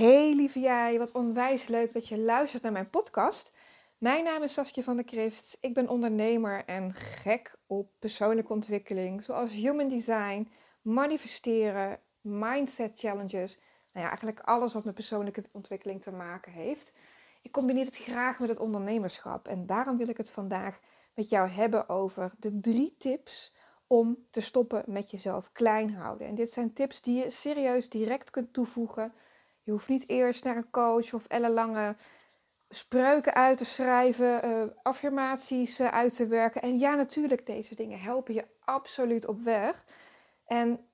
Hey 0.00 0.34
lieve 0.34 0.60
jij, 0.60 0.98
wat 0.98 1.12
onwijs 1.12 1.66
leuk 1.66 1.92
dat 1.92 2.08
je 2.08 2.18
luistert 2.18 2.62
naar 2.62 2.72
mijn 2.72 2.90
podcast. 2.90 3.52
Mijn 3.98 4.24
naam 4.24 4.42
is 4.42 4.52
Saskia 4.52 4.82
van 4.82 4.96
der 4.96 5.04
Krift. 5.04 5.58
Ik 5.60 5.74
ben 5.74 5.88
ondernemer 5.88 6.64
en 6.64 6.94
gek 6.94 7.54
op 7.66 7.90
persoonlijke 7.98 8.52
ontwikkeling, 8.52 9.22
zoals 9.22 9.52
human 9.52 9.88
design, 9.88 10.50
manifesteren, 10.82 12.00
mindset 12.20 12.92
challenges. 12.94 13.58
Nou 13.92 14.04
ja, 14.04 14.08
eigenlijk 14.08 14.40
alles 14.40 14.72
wat 14.72 14.84
met 14.84 14.94
persoonlijke 14.94 15.44
ontwikkeling 15.52 16.02
te 16.02 16.12
maken 16.12 16.52
heeft. 16.52 16.92
Ik 17.42 17.52
combineer 17.52 17.84
het 17.84 17.96
graag 17.96 18.38
met 18.38 18.48
het 18.48 18.58
ondernemerschap 18.58 19.48
en 19.48 19.66
daarom 19.66 19.96
wil 19.96 20.08
ik 20.08 20.16
het 20.16 20.30
vandaag 20.30 20.80
met 21.14 21.28
jou 21.28 21.48
hebben 21.48 21.88
over 21.88 22.32
de 22.38 22.60
drie 22.60 22.94
tips 22.98 23.54
om 23.86 24.26
te 24.30 24.40
stoppen 24.40 24.82
met 24.86 25.10
jezelf 25.10 25.52
klein 25.52 25.94
houden. 25.94 26.26
En 26.26 26.34
dit 26.34 26.50
zijn 26.50 26.72
tips 26.72 27.02
die 27.02 27.22
je 27.22 27.30
serieus 27.30 27.88
direct 27.88 28.30
kunt 28.30 28.52
toevoegen 28.52 29.12
je 29.62 29.70
hoeft 29.70 29.88
niet 29.88 30.08
eerst 30.08 30.44
naar 30.44 30.56
een 30.56 30.70
coach 30.70 31.14
of 31.14 31.26
ellenlange 31.26 31.96
spreuken 32.68 33.34
uit 33.34 33.58
te 33.58 33.64
schrijven, 33.64 34.48
uh, 34.48 34.64
affirmaties 34.82 35.80
uh, 35.80 35.88
uit 35.88 36.16
te 36.16 36.26
werken. 36.26 36.62
En 36.62 36.78
ja, 36.78 36.94
natuurlijk, 36.94 37.46
deze 37.46 37.74
dingen 37.74 38.00
helpen 38.00 38.34
je 38.34 38.46
absoluut 38.64 39.26
op 39.26 39.40
weg. 39.40 39.84
En, 40.44 40.88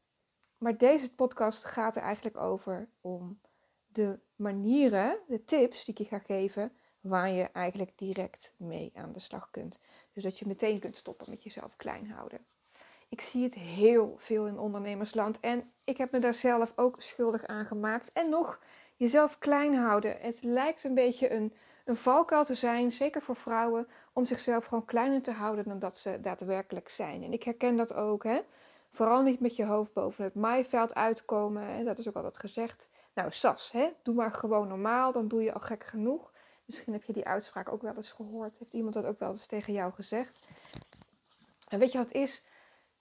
maar 0.58 0.76
deze 0.76 1.14
podcast 1.14 1.64
gaat 1.64 1.96
er 1.96 2.02
eigenlijk 2.02 2.36
over 2.36 2.88
om 3.00 3.40
de 3.86 4.18
manieren, 4.36 5.18
de 5.26 5.44
tips 5.44 5.84
die 5.84 5.94
ik 5.94 6.00
je 6.00 6.04
ga 6.04 6.18
geven, 6.18 6.72
waar 7.00 7.30
je 7.30 7.44
eigenlijk 7.44 7.98
direct 7.98 8.54
mee 8.56 8.90
aan 8.94 9.12
de 9.12 9.18
slag 9.18 9.50
kunt. 9.50 9.78
Dus 10.12 10.22
dat 10.22 10.38
je 10.38 10.46
meteen 10.46 10.78
kunt 10.78 10.96
stoppen 10.96 11.30
met 11.30 11.42
jezelf 11.42 11.76
klein 11.76 12.10
houden. 12.10 12.46
Ik 13.16 13.22
zie 13.22 13.42
het 13.42 13.54
heel 13.54 14.14
veel 14.16 14.46
in 14.46 14.58
ondernemersland 14.58 15.40
en 15.40 15.70
ik 15.84 15.96
heb 15.96 16.12
me 16.12 16.18
daar 16.18 16.34
zelf 16.34 16.72
ook 16.76 17.02
schuldig 17.02 17.46
aan 17.46 17.66
gemaakt. 17.66 18.12
En 18.12 18.30
nog, 18.30 18.60
jezelf 18.96 19.38
klein 19.38 19.74
houden. 19.74 20.16
Het 20.20 20.42
lijkt 20.42 20.84
een 20.84 20.94
beetje 20.94 21.32
een, 21.32 21.54
een 21.84 21.96
valkuil 21.96 22.44
te 22.44 22.54
zijn, 22.54 22.92
zeker 22.92 23.22
voor 23.22 23.36
vrouwen, 23.36 23.88
om 24.12 24.24
zichzelf 24.24 24.64
gewoon 24.64 24.84
kleiner 24.84 25.22
te 25.22 25.30
houden 25.30 25.64
dan 25.64 25.78
dat 25.78 25.98
ze 25.98 26.20
daadwerkelijk 26.20 26.88
zijn. 26.88 27.22
En 27.22 27.32
ik 27.32 27.42
herken 27.42 27.76
dat 27.76 27.94
ook, 27.94 28.24
hè. 28.24 28.40
Vooral 28.90 29.22
niet 29.22 29.40
met 29.40 29.56
je 29.56 29.64
hoofd 29.64 29.92
boven 29.92 30.24
het 30.24 30.34
maaiveld 30.34 30.94
uitkomen. 30.94 31.62
Hè? 31.62 31.84
Dat 31.84 31.98
is 31.98 32.08
ook 32.08 32.16
altijd 32.16 32.38
gezegd. 32.38 32.88
Nou, 33.14 33.30
Sas, 33.32 33.72
hè? 33.72 33.88
doe 34.02 34.14
maar 34.14 34.32
gewoon 34.32 34.68
normaal, 34.68 35.12
dan 35.12 35.28
doe 35.28 35.42
je 35.42 35.52
al 35.52 35.60
gek 35.60 35.84
genoeg. 35.84 36.32
Misschien 36.64 36.92
heb 36.92 37.04
je 37.04 37.12
die 37.12 37.26
uitspraak 37.26 37.72
ook 37.72 37.82
wel 37.82 37.96
eens 37.96 38.12
gehoord. 38.12 38.58
Heeft 38.58 38.74
iemand 38.74 38.94
dat 38.94 39.04
ook 39.04 39.18
wel 39.18 39.30
eens 39.30 39.46
tegen 39.46 39.72
jou 39.72 39.92
gezegd? 39.92 40.38
En 41.68 41.78
weet 41.78 41.92
je 41.92 41.98
wat 41.98 42.12
is? 42.12 42.42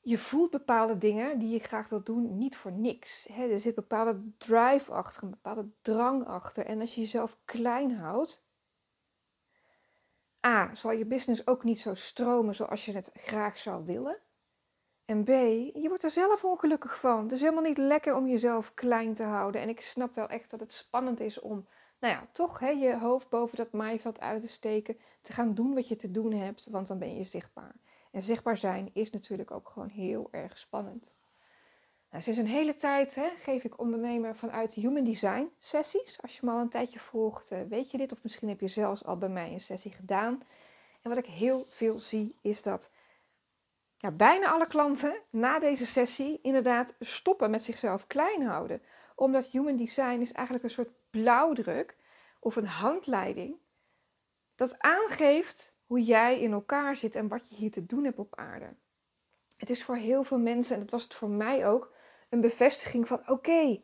Je 0.05 0.17
voelt 0.17 0.51
bepaalde 0.51 0.97
dingen 0.97 1.39
die 1.39 1.49
je 1.49 1.59
graag 1.59 1.89
wilt 1.89 2.05
doen 2.05 2.37
niet 2.37 2.55
voor 2.55 2.71
niks. 2.71 3.27
er 3.27 3.59
zit 3.59 3.75
bepaalde 3.75 4.21
drive 4.37 4.91
achter, 4.91 5.23
een 5.23 5.29
bepaalde 5.29 5.69
drang 5.81 6.25
achter. 6.25 6.65
En 6.65 6.81
als 6.81 6.95
je 6.95 7.01
jezelf 7.01 7.37
klein 7.45 7.97
houdt, 7.97 8.47
A, 10.45 10.75
zal 10.75 10.91
je 10.91 11.05
business 11.05 11.47
ook 11.47 11.63
niet 11.63 11.79
zo 11.79 11.95
stromen 11.95 12.55
zoals 12.55 12.85
je 12.85 12.91
het 12.91 13.11
graag 13.13 13.57
zou 13.57 13.85
willen. 13.85 14.17
En 15.05 15.23
B, 15.23 15.27
je 15.73 15.85
wordt 15.87 16.03
er 16.03 16.09
zelf 16.09 16.43
ongelukkig 16.43 16.99
van. 16.99 17.23
Het 17.23 17.31
is 17.31 17.41
helemaal 17.41 17.63
niet 17.63 17.77
lekker 17.77 18.15
om 18.15 18.27
jezelf 18.27 18.73
klein 18.73 19.13
te 19.13 19.23
houden. 19.23 19.61
En 19.61 19.69
ik 19.69 19.81
snap 19.81 20.15
wel 20.15 20.27
echt 20.27 20.49
dat 20.49 20.59
het 20.59 20.73
spannend 20.73 21.19
is 21.19 21.39
om, 21.39 21.67
nou 21.99 22.13
ja, 22.13 22.27
toch 22.31 22.59
je 22.59 22.97
hoofd 22.97 23.29
boven 23.29 23.57
dat 23.57 23.71
maaiveld 23.71 24.19
uit 24.19 24.41
te 24.41 24.47
steken. 24.47 24.97
Te 25.21 25.33
gaan 25.33 25.53
doen 25.53 25.73
wat 25.73 25.87
je 25.87 25.95
te 25.95 26.11
doen 26.11 26.33
hebt, 26.33 26.67
want 26.69 26.87
dan 26.87 26.99
ben 26.99 27.15
je 27.15 27.23
zichtbaar. 27.23 27.75
En 28.15 28.23
zichtbaar 28.23 28.57
zijn 28.57 28.89
is 28.93 29.11
natuurlijk 29.11 29.51
ook 29.51 29.69
gewoon 29.69 29.89
heel 29.89 30.27
erg 30.31 30.57
spannend. 30.57 31.13
Nou, 32.09 32.23
sinds 32.23 32.39
een 32.39 32.47
hele 32.47 32.75
tijd 32.75 33.15
hè, 33.15 33.29
geef 33.41 33.63
ik 33.63 33.79
ondernemer 33.79 34.35
vanuit 34.35 34.73
Human 34.73 35.03
Design 35.03 35.51
sessies. 35.57 36.21
Als 36.21 36.35
je 36.35 36.45
me 36.45 36.51
al 36.51 36.59
een 36.59 36.69
tijdje 36.69 36.99
volgt, 36.99 37.51
eh, 37.51 37.61
weet 37.69 37.91
je 37.91 37.97
dit. 37.97 38.11
Of 38.11 38.23
misschien 38.23 38.49
heb 38.49 38.59
je 38.59 38.67
zelfs 38.67 39.05
al 39.05 39.17
bij 39.17 39.29
mij 39.29 39.51
een 39.51 39.59
sessie 39.59 39.91
gedaan. 39.91 40.43
En 41.01 41.09
wat 41.09 41.17
ik 41.17 41.25
heel 41.25 41.65
veel 41.69 41.99
zie 41.99 42.35
is 42.41 42.61
dat 42.61 42.91
ja, 43.97 44.11
bijna 44.11 44.51
alle 44.51 44.67
klanten 44.67 45.21
na 45.29 45.59
deze 45.59 45.85
sessie 45.85 46.39
inderdaad 46.41 46.95
stoppen 46.99 47.49
met 47.49 47.63
zichzelf 47.63 48.07
klein 48.07 48.43
houden. 48.43 48.81
Omdat 49.15 49.45
Human 49.45 49.75
Design 49.75 50.19
is 50.19 50.31
eigenlijk 50.31 50.63
een 50.63 50.69
soort 50.69 50.91
blauwdruk 51.09 51.95
of 52.39 52.55
een 52.55 52.67
handleiding 52.67 53.57
dat 54.55 54.79
aangeeft 54.79 55.74
hoe 55.85 56.03
jij 56.03 56.39
in 56.39 56.51
elkaar 56.51 56.95
zit 56.95 57.15
en 57.15 57.27
wat 57.27 57.49
je 57.49 57.55
hier 57.55 57.71
te 57.71 57.85
doen 57.85 58.03
hebt 58.03 58.19
op 58.19 58.35
aarde. 58.35 58.75
Het 59.57 59.69
is 59.69 59.83
voor 59.83 59.95
heel 59.95 60.23
veel 60.23 60.39
mensen, 60.39 60.75
en 60.75 60.81
dat 60.81 60.89
was 60.89 61.03
het 61.03 61.13
voor 61.13 61.29
mij 61.29 61.67
ook, 61.67 61.93
een 62.29 62.41
bevestiging 62.41 63.07
van: 63.07 63.29
oké, 63.29 63.83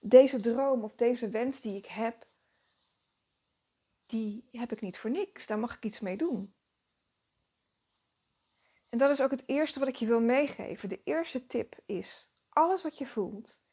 deze 0.00 0.40
droom 0.40 0.82
of 0.82 0.94
deze 0.94 1.28
wens 1.28 1.60
die 1.60 1.76
ik 1.76 1.86
heb, 1.86 2.26
die 4.06 4.48
heb 4.50 4.72
ik 4.72 4.80
niet 4.80 4.98
voor 4.98 5.10
niks. 5.10 5.46
Daar 5.46 5.58
mag 5.58 5.76
ik 5.76 5.84
iets 5.84 6.00
mee 6.00 6.16
doen. 6.16 6.54
En 8.88 8.98
dat 8.98 9.10
is 9.10 9.20
ook 9.20 9.30
het 9.30 9.42
eerste 9.46 9.78
wat 9.78 9.88
ik 9.88 9.96
je 9.96 10.06
wil 10.06 10.20
meegeven. 10.20 10.88
De 10.88 11.02
eerste 11.04 11.46
tip 11.46 11.80
is: 11.86 12.30
alles 12.48 12.82
wat 12.82 12.98
je 12.98 13.06
voelt, 13.06 13.64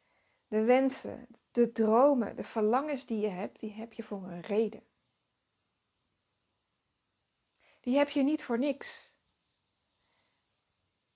de 0.48 0.64
wensen, 0.64 1.28
de 1.52 1.72
dromen, 1.72 2.36
de 2.36 2.44
verlangens 2.44 3.06
die 3.06 3.20
je 3.20 3.28
hebt, 3.28 3.60
die 3.60 3.74
heb 3.74 3.94
je 3.94 4.04
voor 4.04 4.24
een 4.24 4.42
reden 4.42 4.90
die 7.82 7.98
heb 7.98 8.10
je 8.10 8.24
niet 8.24 8.44
voor 8.44 8.60
niks. 8.60 9.16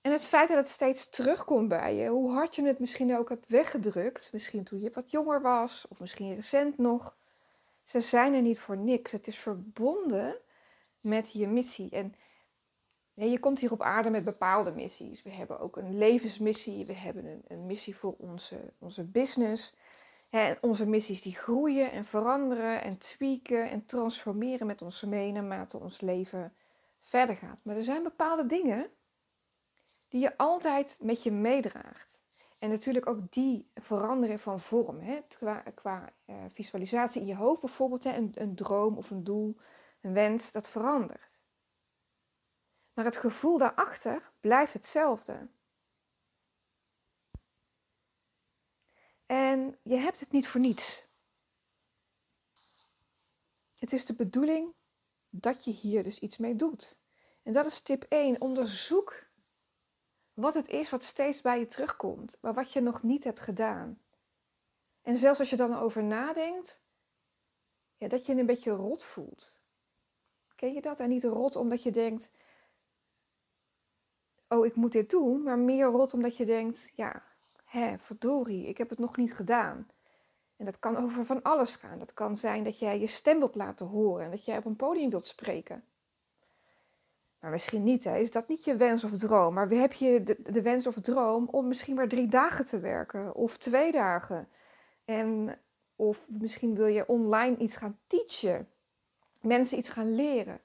En 0.00 0.12
het 0.12 0.24
feit 0.24 0.48
dat 0.48 0.56
het 0.56 0.68
steeds 0.68 1.08
terugkomt 1.08 1.68
bij 1.68 1.94
je, 1.94 2.08
hoe 2.08 2.30
hard 2.30 2.54
je 2.54 2.66
het 2.66 2.78
misschien 2.78 3.16
ook 3.16 3.28
hebt 3.28 3.48
weggedrukt, 3.48 4.32
misschien 4.32 4.64
toen 4.64 4.80
je 4.80 4.90
wat 4.94 5.10
jonger 5.10 5.42
was 5.42 5.88
of 5.88 6.00
misschien 6.00 6.34
recent 6.34 6.78
nog, 6.78 7.16
ze 7.84 8.00
zijn 8.00 8.34
er 8.34 8.42
niet 8.42 8.58
voor 8.58 8.76
niks. 8.76 9.10
Het 9.10 9.26
is 9.26 9.38
verbonden 9.38 10.36
met 11.00 11.32
je 11.32 11.46
missie. 11.46 11.90
En 11.90 12.14
je 13.14 13.38
komt 13.38 13.60
hier 13.60 13.72
op 13.72 13.82
aarde 13.82 14.10
met 14.10 14.24
bepaalde 14.24 14.70
missies. 14.70 15.22
We 15.22 15.32
hebben 15.32 15.60
ook 15.60 15.76
een 15.76 15.98
levensmissie, 15.98 16.86
we 16.86 16.94
hebben 16.94 17.26
een, 17.26 17.42
een 17.48 17.66
missie 17.66 17.96
voor 17.96 18.14
onze, 18.18 18.72
onze 18.78 19.04
business. 19.04 19.74
Onze 20.60 20.86
missies 20.86 21.22
die 21.22 21.36
groeien 21.36 21.92
en 21.92 22.04
veranderen 22.04 22.82
en 22.82 22.98
tweaken 22.98 23.70
en 23.70 23.86
transformeren 23.86 24.66
met 24.66 24.82
ons 24.82 25.02
mee 25.02 25.32
naarmate 25.32 25.78
ons 25.78 26.00
leven 26.00 26.54
verder 27.00 27.36
gaat. 27.36 27.58
Maar 27.62 27.76
er 27.76 27.82
zijn 27.82 28.02
bepaalde 28.02 28.46
dingen 28.46 28.90
die 30.08 30.20
je 30.20 30.36
altijd 30.36 30.96
met 31.00 31.22
je 31.22 31.30
meedraagt. 31.30 32.24
En 32.58 32.68
natuurlijk 32.68 33.06
ook 33.06 33.32
die 33.32 33.70
veranderen 33.74 34.38
van 34.38 34.60
vorm. 34.60 35.00
Hè? 35.00 35.20
Qua, 35.74 36.12
uh, 36.26 36.36
visualisatie 36.52 37.20
in 37.20 37.26
je 37.26 37.36
hoofd 37.36 37.60
bijvoorbeeld, 37.60 38.04
hè? 38.04 38.16
Een, 38.16 38.32
een 38.34 38.54
droom 38.54 38.96
of 38.96 39.10
een 39.10 39.24
doel, 39.24 39.56
een 40.00 40.12
wens, 40.12 40.52
dat 40.52 40.68
verandert. 40.68 41.42
Maar 42.92 43.04
het 43.04 43.16
gevoel 43.16 43.58
daarachter 43.58 44.32
blijft 44.40 44.72
hetzelfde. 44.72 45.48
En 49.26 49.78
je 49.82 49.96
hebt 49.96 50.20
het 50.20 50.30
niet 50.30 50.48
voor 50.48 50.60
niets. 50.60 51.06
Het 53.78 53.92
is 53.92 54.04
de 54.04 54.14
bedoeling 54.14 54.74
dat 55.30 55.64
je 55.64 55.70
hier 55.70 56.02
dus 56.02 56.18
iets 56.18 56.36
mee 56.36 56.56
doet. 56.56 56.98
En 57.42 57.52
dat 57.52 57.66
is 57.66 57.80
tip 57.80 58.02
1. 58.08 58.40
Onderzoek 58.40 59.26
wat 60.34 60.54
het 60.54 60.68
is 60.68 60.90
wat 60.90 61.04
steeds 61.04 61.40
bij 61.40 61.58
je 61.58 61.66
terugkomt, 61.66 62.38
maar 62.40 62.54
wat 62.54 62.72
je 62.72 62.80
nog 62.80 63.02
niet 63.02 63.24
hebt 63.24 63.40
gedaan. 63.40 64.00
En 65.02 65.16
zelfs 65.16 65.38
als 65.38 65.50
je 65.50 65.56
dan 65.56 65.76
over 65.76 66.04
nadenkt, 66.04 66.82
ja, 67.96 68.08
dat 68.08 68.26
je 68.26 68.34
een 68.34 68.46
beetje 68.46 68.70
rot 68.70 69.04
voelt. 69.04 69.60
Ken 70.54 70.72
je 70.72 70.80
dat? 70.80 71.00
En 71.00 71.08
niet 71.08 71.24
rot 71.24 71.56
omdat 71.56 71.82
je 71.82 71.90
denkt, 71.90 72.30
oh 74.48 74.66
ik 74.66 74.74
moet 74.74 74.92
dit 74.92 75.10
doen, 75.10 75.42
maar 75.42 75.58
meer 75.58 75.86
rot 75.86 76.14
omdat 76.14 76.36
je 76.36 76.44
denkt, 76.44 76.92
ja, 76.94 77.35
hè, 77.78 77.98
verdorie, 77.98 78.66
ik 78.66 78.78
heb 78.78 78.90
het 78.90 78.98
nog 78.98 79.16
niet 79.16 79.34
gedaan. 79.34 79.88
En 80.56 80.64
dat 80.64 80.78
kan 80.78 80.96
over 80.96 81.24
van 81.24 81.42
alles 81.42 81.76
gaan. 81.76 81.98
Dat 81.98 82.14
kan 82.14 82.36
zijn 82.36 82.64
dat 82.64 82.78
jij 82.78 83.00
je 83.00 83.06
stem 83.06 83.38
wilt 83.38 83.54
laten 83.54 83.86
horen 83.86 84.24
en 84.24 84.30
dat 84.30 84.44
jij 84.44 84.56
op 84.56 84.64
een 84.64 84.76
podium 84.76 85.10
wilt 85.10 85.26
spreken. 85.26 85.84
Maar 87.40 87.50
misschien 87.50 87.82
niet, 87.82 88.04
hè? 88.04 88.18
is 88.18 88.30
dat 88.30 88.48
niet 88.48 88.64
je 88.64 88.76
wens 88.76 89.04
of 89.04 89.10
droom. 89.10 89.54
Maar 89.54 89.68
heb 89.68 89.92
je 89.92 90.22
de, 90.22 90.36
de 90.42 90.62
wens 90.62 90.86
of 90.86 90.94
droom 90.94 91.48
om 91.50 91.68
misschien 91.68 91.94
maar 91.94 92.08
drie 92.08 92.28
dagen 92.28 92.66
te 92.66 92.78
werken 92.78 93.34
of 93.34 93.56
twee 93.56 93.92
dagen. 93.92 94.48
En, 95.04 95.58
of 95.96 96.26
misschien 96.28 96.74
wil 96.74 96.86
je 96.86 97.08
online 97.08 97.56
iets 97.56 97.76
gaan 97.76 97.98
teachen, 98.06 98.68
mensen 99.40 99.78
iets 99.78 99.88
gaan 99.88 100.14
leren. 100.14 100.60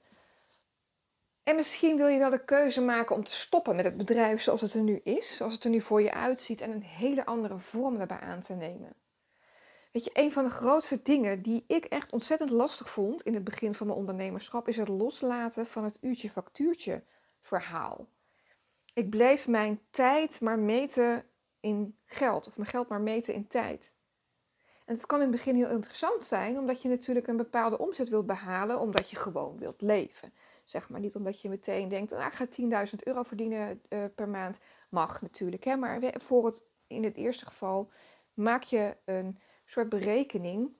En 1.42 1.56
misschien 1.56 1.96
wil 1.96 2.06
je 2.06 2.18
wel 2.18 2.30
de 2.30 2.44
keuze 2.44 2.80
maken 2.80 3.16
om 3.16 3.24
te 3.24 3.32
stoppen 3.32 3.76
met 3.76 3.84
het 3.84 3.96
bedrijf 3.96 4.42
zoals 4.42 4.60
het 4.60 4.74
er 4.74 4.82
nu 4.82 5.00
is, 5.04 5.36
zoals 5.36 5.54
het 5.54 5.64
er 5.64 5.70
nu 5.70 5.80
voor 5.80 6.02
je 6.02 6.12
uitziet 6.12 6.60
en 6.60 6.70
een 6.70 6.82
hele 6.82 7.26
andere 7.26 7.58
vorm 7.58 7.98
daarbij 7.98 8.20
aan 8.20 8.40
te 8.40 8.52
nemen. 8.52 8.94
Weet 9.92 10.04
je, 10.04 10.10
een 10.12 10.32
van 10.32 10.44
de 10.44 10.50
grootste 10.50 11.02
dingen 11.02 11.42
die 11.42 11.64
ik 11.66 11.84
echt 11.84 12.12
ontzettend 12.12 12.50
lastig 12.50 12.90
vond 12.90 13.22
in 13.22 13.34
het 13.34 13.44
begin 13.44 13.74
van 13.74 13.86
mijn 13.86 13.98
ondernemerschap 13.98 14.68
is 14.68 14.76
het 14.76 14.88
loslaten 14.88 15.66
van 15.66 15.84
het 15.84 15.98
uurtje-factuurtje 16.00 17.02
verhaal. 17.40 18.08
Ik 18.94 19.10
bleef 19.10 19.48
mijn 19.48 19.80
tijd 19.90 20.40
maar 20.40 20.58
meten 20.58 21.24
in 21.60 21.98
geld 22.04 22.46
of 22.46 22.56
mijn 22.56 22.68
geld 22.68 22.88
maar 22.88 23.00
meten 23.00 23.34
in 23.34 23.46
tijd. 23.46 23.94
En 24.84 24.94
het 24.94 25.06
kan 25.06 25.18
in 25.20 25.26
het 25.26 25.36
begin 25.36 25.54
heel 25.54 25.68
interessant 25.68 26.24
zijn, 26.24 26.58
omdat 26.58 26.82
je 26.82 26.88
natuurlijk 26.88 27.26
een 27.26 27.36
bepaalde 27.36 27.78
omzet 27.78 28.08
wilt 28.08 28.26
behalen, 28.26 28.78
omdat 28.78 29.10
je 29.10 29.16
gewoon 29.16 29.58
wilt 29.58 29.80
leven. 29.80 30.32
Zeg 30.64 30.88
maar 30.88 31.00
niet 31.00 31.16
omdat 31.16 31.40
je 31.40 31.48
meteen 31.48 31.88
denkt, 31.88 32.12
ah, 32.12 32.26
ik 32.26 32.32
ga 32.32 32.46
10.000 32.86 32.94
euro 33.04 33.22
verdienen 33.22 33.82
uh, 33.88 34.04
per 34.14 34.28
maand. 34.28 34.58
Mag 34.90 35.20
natuurlijk, 35.20 35.64
hè? 35.64 35.76
maar 35.76 36.12
voor 36.20 36.46
het, 36.46 36.64
in 36.86 37.04
het 37.04 37.16
eerste 37.16 37.46
geval 37.46 37.90
maak 38.34 38.62
je 38.62 38.96
een 39.04 39.38
soort 39.64 39.88
berekening 39.88 40.76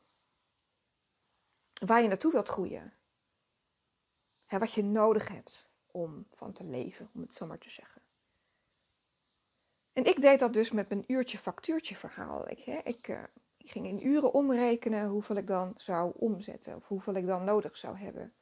waar 1.87 2.03
je 2.03 2.09
naartoe 2.09 2.33
wilt 2.33 2.49
groeien. 2.49 2.93
Hè, 4.47 4.59
wat 4.59 4.73
je 4.73 4.85
nodig 4.85 5.29
hebt 5.29 5.75
om 5.87 6.27
van 6.31 6.53
te 6.53 6.65
leven, 6.65 7.11
om 7.15 7.21
het 7.21 7.35
zo 7.35 7.47
maar 7.47 7.59
te 7.59 7.71
zeggen. 7.71 8.03
En 9.93 10.05
ik 10.05 10.21
deed 10.21 10.39
dat 10.39 10.53
dus 10.53 10.71
met 10.71 10.89
mijn 10.89 11.05
uurtje 11.07 11.39
factuurtje 11.39 11.97
verhaal. 11.97 12.49
Ik, 12.49 12.59
hè, 12.59 12.81
ik, 12.85 13.09
uh, 13.09 13.23
ik 13.57 13.71
ging 13.71 13.87
in 13.87 14.07
uren 14.07 14.33
omrekenen 14.33 15.09
hoeveel 15.09 15.37
ik 15.37 15.47
dan 15.47 15.73
zou 15.77 16.13
omzetten 16.17 16.77
of 16.77 16.89
hoeveel 16.89 17.15
ik 17.15 17.27
dan 17.27 17.45
nodig 17.45 17.77
zou 17.77 17.97
hebben. 17.97 18.35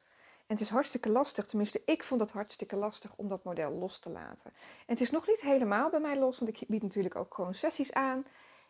En 0.51 0.57
het 0.57 0.65
is 0.65 0.71
hartstikke 0.71 1.11
lastig, 1.11 1.47
tenminste 1.47 1.83
ik 1.85 2.03
vond 2.03 2.21
het 2.21 2.31
hartstikke 2.31 2.77
lastig 2.77 3.13
om 3.17 3.29
dat 3.29 3.45
model 3.45 3.71
los 3.71 3.99
te 3.99 4.11
laten. 4.11 4.47
En 4.47 4.87
het 4.87 5.01
is 5.01 5.11
nog 5.11 5.27
niet 5.27 5.41
helemaal 5.41 5.91
bij 5.91 6.01
mij 6.01 6.19
los, 6.19 6.39
want 6.39 6.61
ik 6.61 6.69
bied 6.69 6.83
natuurlijk 6.83 7.17
ook 7.17 7.35
gewoon 7.35 7.55
sessies 7.55 7.93
aan. 7.93 8.27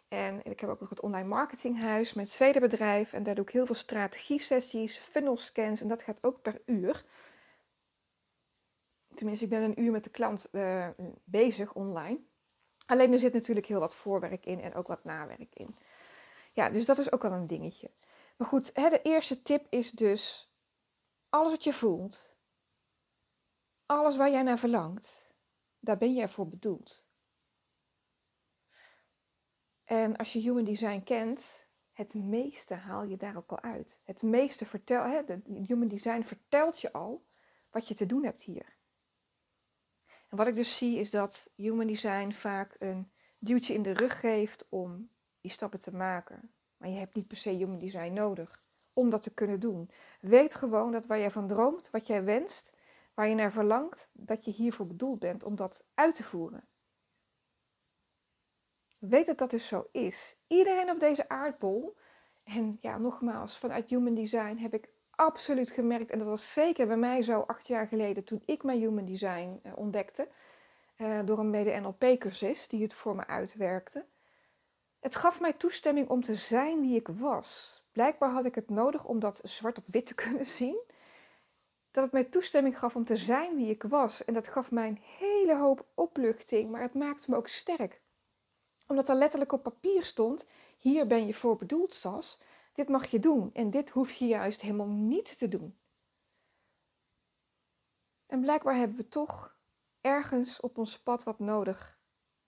En 0.09 0.41
ik 0.45 0.61
heb 0.61 0.71
ook 0.71 0.81
nog 0.81 0.89
het 0.89 1.01
online 1.01 1.29
marketinghuis, 1.29 2.13
mijn 2.13 2.27
tweede 2.27 2.61
bedrijf. 2.61 3.13
En 3.13 3.23
daar 3.23 3.35
doe 3.35 3.45
ik 3.45 3.51
heel 3.51 3.67
veel 3.67 3.75
strategie-sessies, 3.75 4.99
funnel 4.99 5.37
scans 5.37 5.81
en 5.81 5.89
dat 5.89 6.03
gaat 6.03 6.25
ook 6.25 6.43
per 6.43 6.63
uur. 6.67 7.05
Tenminste, 9.15 9.45
ik 9.45 9.51
ben 9.51 9.63
een 9.63 9.81
uur 9.81 9.91
met 9.91 10.05
de 10.05 10.11
klant 10.11 10.49
uh, 10.53 10.89
bezig 11.25 11.75
online. 11.75 12.21
Alleen 12.87 13.13
er 13.13 13.19
zit 13.19 13.33
natuurlijk 13.33 13.67
heel 13.67 13.81
wat 13.81 13.95
voorwerk 13.95 14.47
in 14.47 14.61
en 14.61 14.75
ook 14.75 14.87
wat 14.87 15.05
nawerk 15.05 15.55
in. 15.55 15.77
Ja, 16.53 16.71
dus 16.71 16.85
dat 16.85 16.99
is 16.99 17.13
ook 17.13 17.23
wel 17.23 17.33
een 17.33 17.47
dingetje. 17.47 17.91
Maar 18.37 18.49
goed, 18.49 18.71
hè, 18.75 18.89
de 18.89 19.03
eerste 19.03 19.43
tip 19.43 19.67
is 19.69 19.91
dus 19.91 20.50
alles 21.31 21.51
wat 21.51 21.65
je 21.65 21.73
voelt, 21.73 22.37
alles 23.87 24.17
waar 24.17 24.31
jij 24.31 24.43
naar 24.43 24.59
verlangt, 24.59 25.35
daar 25.79 25.99
ben 25.99 26.15
jij 26.15 26.29
voor 26.29 26.49
bedoeld. 26.49 27.09
En 29.85 30.17
als 30.17 30.33
je 30.33 30.39
human 30.39 30.65
design 30.65 31.03
kent, 31.03 31.69
het 31.93 32.15
meeste 32.15 32.75
haal 32.75 33.03
je 33.03 33.17
daar 33.17 33.37
ook 33.37 33.51
al 33.51 33.61
uit. 33.61 34.03
Het 34.05 34.23
meeste 34.23 34.67
vertel, 34.67 35.03
hè, 35.03 35.23
human 35.45 35.89
design 35.89 36.23
vertelt 36.23 36.81
je 36.81 36.93
al 36.93 37.27
wat 37.71 37.89
je 37.89 37.95
te 37.95 38.07
doen 38.07 38.25
hebt 38.25 38.43
hier. 38.43 38.79
En 40.29 40.37
wat 40.37 40.47
ik 40.47 40.55
dus 40.55 40.77
zie 40.77 40.99
is 40.99 41.11
dat 41.11 41.53
human 41.55 41.87
design 41.87 42.31
vaak 42.33 42.77
een 42.79 43.13
duwtje 43.39 43.75
in 43.75 43.83
de 43.83 43.93
rug 43.93 44.21
geeft 44.21 44.67
om 44.69 45.11
die 45.41 45.51
stappen 45.51 45.81
te 45.81 45.95
maken. 45.95 46.55
Maar 46.77 46.89
je 46.89 46.99
hebt 46.99 47.15
niet 47.15 47.29
per 47.29 47.37
se 47.37 47.51
human 47.51 47.79
design 47.79 48.13
nodig 48.13 48.65
om 49.01 49.11
dat 49.11 49.23
te 49.23 49.35
kunnen 49.35 49.61
doen. 49.61 49.91
Weet 50.21 50.55
gewoon 50.55 50.93
dat 50.93 51.07
waar 51.07 51.19
jij 51.19 51.31
van 51.31 51.47
droomt, 51.47 51.91
wat 51.91 52.07
jij 52.07 52.25
wenst, 52.25 52.73
waar 53.15 53.29
je 53.29 53.35
naar 53.35 53.53
verlangt, 53.53 54.09
dat 54.13 54.45
je 54.45 54.51
hiervoor 54.51 54.87
bedoeld 54.87 55.19
bent 55.19 55.45
om 55.45 55.57
dat 55.57 55.85
uit 55.95 56.15
te 56.15 56.23
voeren. 56.23 56.65
Weet 58.99 59.27
dat 59.27 59.39
dat 59.39 59.51
dus 59.51 59.67
zo 59.67 59.89
is. 59.93 60.37
Iedereen 60.47 60.91
op 60.91 61.01
deze 61.01 61.29
aardbol, 61.29 61.97
en 62.43 62.79
ja, 62.81 62.99
nogmaals, 62.99 63.59
vanuit 63.59 63.91
Human 63.91 64.15
Design 64.15 64.57
heb 64.57 64.75
ik 64.75 64.89
absoluut 65.11 65.71
gemerkt, 65.71 66.11
en 66.11 66.19
dat 66.19 66.27
was 66.27 66.53
zeker 66.53 66.87
bij 66.87 66.97
mij 66.97 67.23
zo 67.23 67.41
acht 67.41 67.67
jaar 67.67 67.87
geleden 67.87 68.25
toen 68.25 68.43
ik 68.45 68.63
mijn 68.63 68.79
Human 68.79 69.05
Design 69.05 69.61
uh, 69.63 69.73
ontdekte, 69.77 70.29
uh, 70.97 71.21
door 71.25 71.39
een 71.39 71.51
mede-NLP-cursus 71.51 72.69
die 72.69 72.83
het 72.83 72.95
voor 72.95 73.17
me 73.17 73.27
uitwerkte. 73.27 74.07
Het 75.01 75.17
gaf 75.17 75.41
mij 75.41 75.53
toestemming 75.53 76.09
om 76.09 76.23
te 76.23 76.35
zijn 76.35 76.81
wie 76.81 76.97
ik 76.97 77.09
was. 77.09 77.83
Blijkbaar 77.93 78.31
had 78.31 78.45
ik 78.45 78.55
het 78.55 78.71
nodig 78.71 79.05
om 79.05 79.19
dat 79.19 79.41
zwart 79.45 79.79
op 79.79 79.85
wit 79.87 80.07
te 80.07 80.15
kunnen 80.25 80.47
zien. 80.47 80.81
Dat 81.91 82.05
het 82.05 82.13
mij 82.13 82.25
toestemming 82.25 82.79
gaf 82.79 82.97
om 82.97 83.05
te 83.05 83.17
zijn 83.17 83.57
wie 83.57 83.71
ik 83.71 83.83
was. 83.83 84.25
En 84.25 84.35
dat 84.35 84.49
gaf 84.49 84.71
mij 84.71 84.89
een 84.89 85.03
hele 85.19 85.57
hoop 85.57 85.87
opluchting, 85.95 86.71
maar 86.71 86.83
het 86.83 86.95
maakte 86.95 87.31
me 87.31 87.37
ook 87.37 87.49
sterk. 87.49 88.01
Omdat 88.87 89.09
er 89.09 89.15
letterlijk 89.15 89.53
op 89.53 89.63
papier 89.63 90.05
stond: 90.05 90.47
hier 90.79 91.07
ben 91.07 91.27
je 91.27 91.35
voor 91.35 91.57
bedoeld, 91.57 91.95
Sas. 91.95 92.39
Dit 92.73 92.89
mag 92.89 93.07
je 93.07 93.21
doen 93.21 93.51
en 93.53 93.71
dit 93.71 93.91
hoef 93.91 94.13
je 94.13 94.27
juist 94.27 94.61
helemaal 94.61 94.87
niet 94.87 95.39
te 95.39 95.49
doen. 95.49 95.79
En 98.27 98.41
blijkbaar 98.41 98.75
hebben 98.75 98.97
we 98.97 99.09
toch 99.09 99.59
ergens 100.01 100.61
op 100.61 100.79
ons 100.79 100.99
pad 100.99 101.23
wat 101.23 101.39
nodig, 101.39 102.01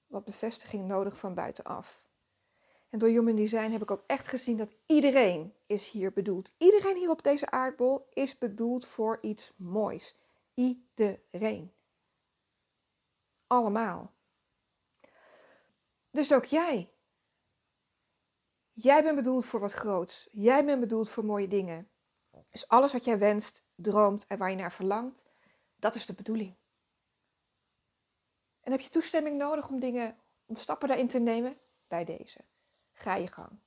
wat 0.07 0.25
bevestiging 0.25 0.87
nodig 0.87 1.19
van 1.19 1.35
buitenaf. 1.35 2.02
En 2.93 2.99
door 2.99 3.09
Human 3.09 3.35
Design 3.35 3.71
heb 3.71 3.83
ik 3.83 3.91
ook 3.91 4.05
echt 4.07 4.29
gezien 4.29 4.57
dat 4.57 4.75
iedereen 4.87 5.55
is 5.67 5.91
hier 5.91 6.13
bedoeld. 6.13 6.53
Iedereen 6.59 6.97
hier 6.97 7.11
op 7.11 7.23
deze 7.23 7.51
aardbol 7.51 8.09
is 8.13 8.39
bedoeld 8.39 8.87
voor 8.87 9.19
iets 9.21 9.53
moois. 9.57 10.17
Iedereen. 10.55 11.73
Allemaal. 13.47 14.15
Dus 16.11 16.33
ook 16.33 16.45
jij. 16.45 16.93
Jij 18.73 19.03
bent 19.03 19.17
bedoeld 19.17 19.45
voor 19.45 19.61
wat 19.61 19.73
groots. 19.73 20.29
Jij 20.31 20.65
bent 20.65 20.81
bedoeld 20.81 21.11
voor 21.11 21.25
mooie 21.25 21.49
dingen. 21.49 21.91
Dus 22.51 22.69
alles 22.69 22.93
wat 22.93 23.05
jij 23.05 23.19
wenst, 23.19 23.67
droomt 23.75 24.27
en 24.27 24.39
waar 24.39 24.51
je 24.51 24.57
naar 24.57 24.73
verlangt, 24.73 25.25
dat 25.77 25.95
is 25.95 26.07
de 26.07 26.15
bedoeling. 26.15 26.57
En 28.61 28.73
heb 28.73 28.81
je 28.81 28.89
toestemming 28.89 29.39
nodig 29.39 29.69
om 29.69 29.81
dingen, 29.81 30.17
om 30.47 30.57
stappen 30.57 30.89
daarin 30.89 31.09
te 31.09 31.19
nemen? 31.19 31.59
Bij 31.89 32.05
deze. 32.05 32.51
Ga 33.03 33.15
je 33.15 33.27
gang. 33.27 33.61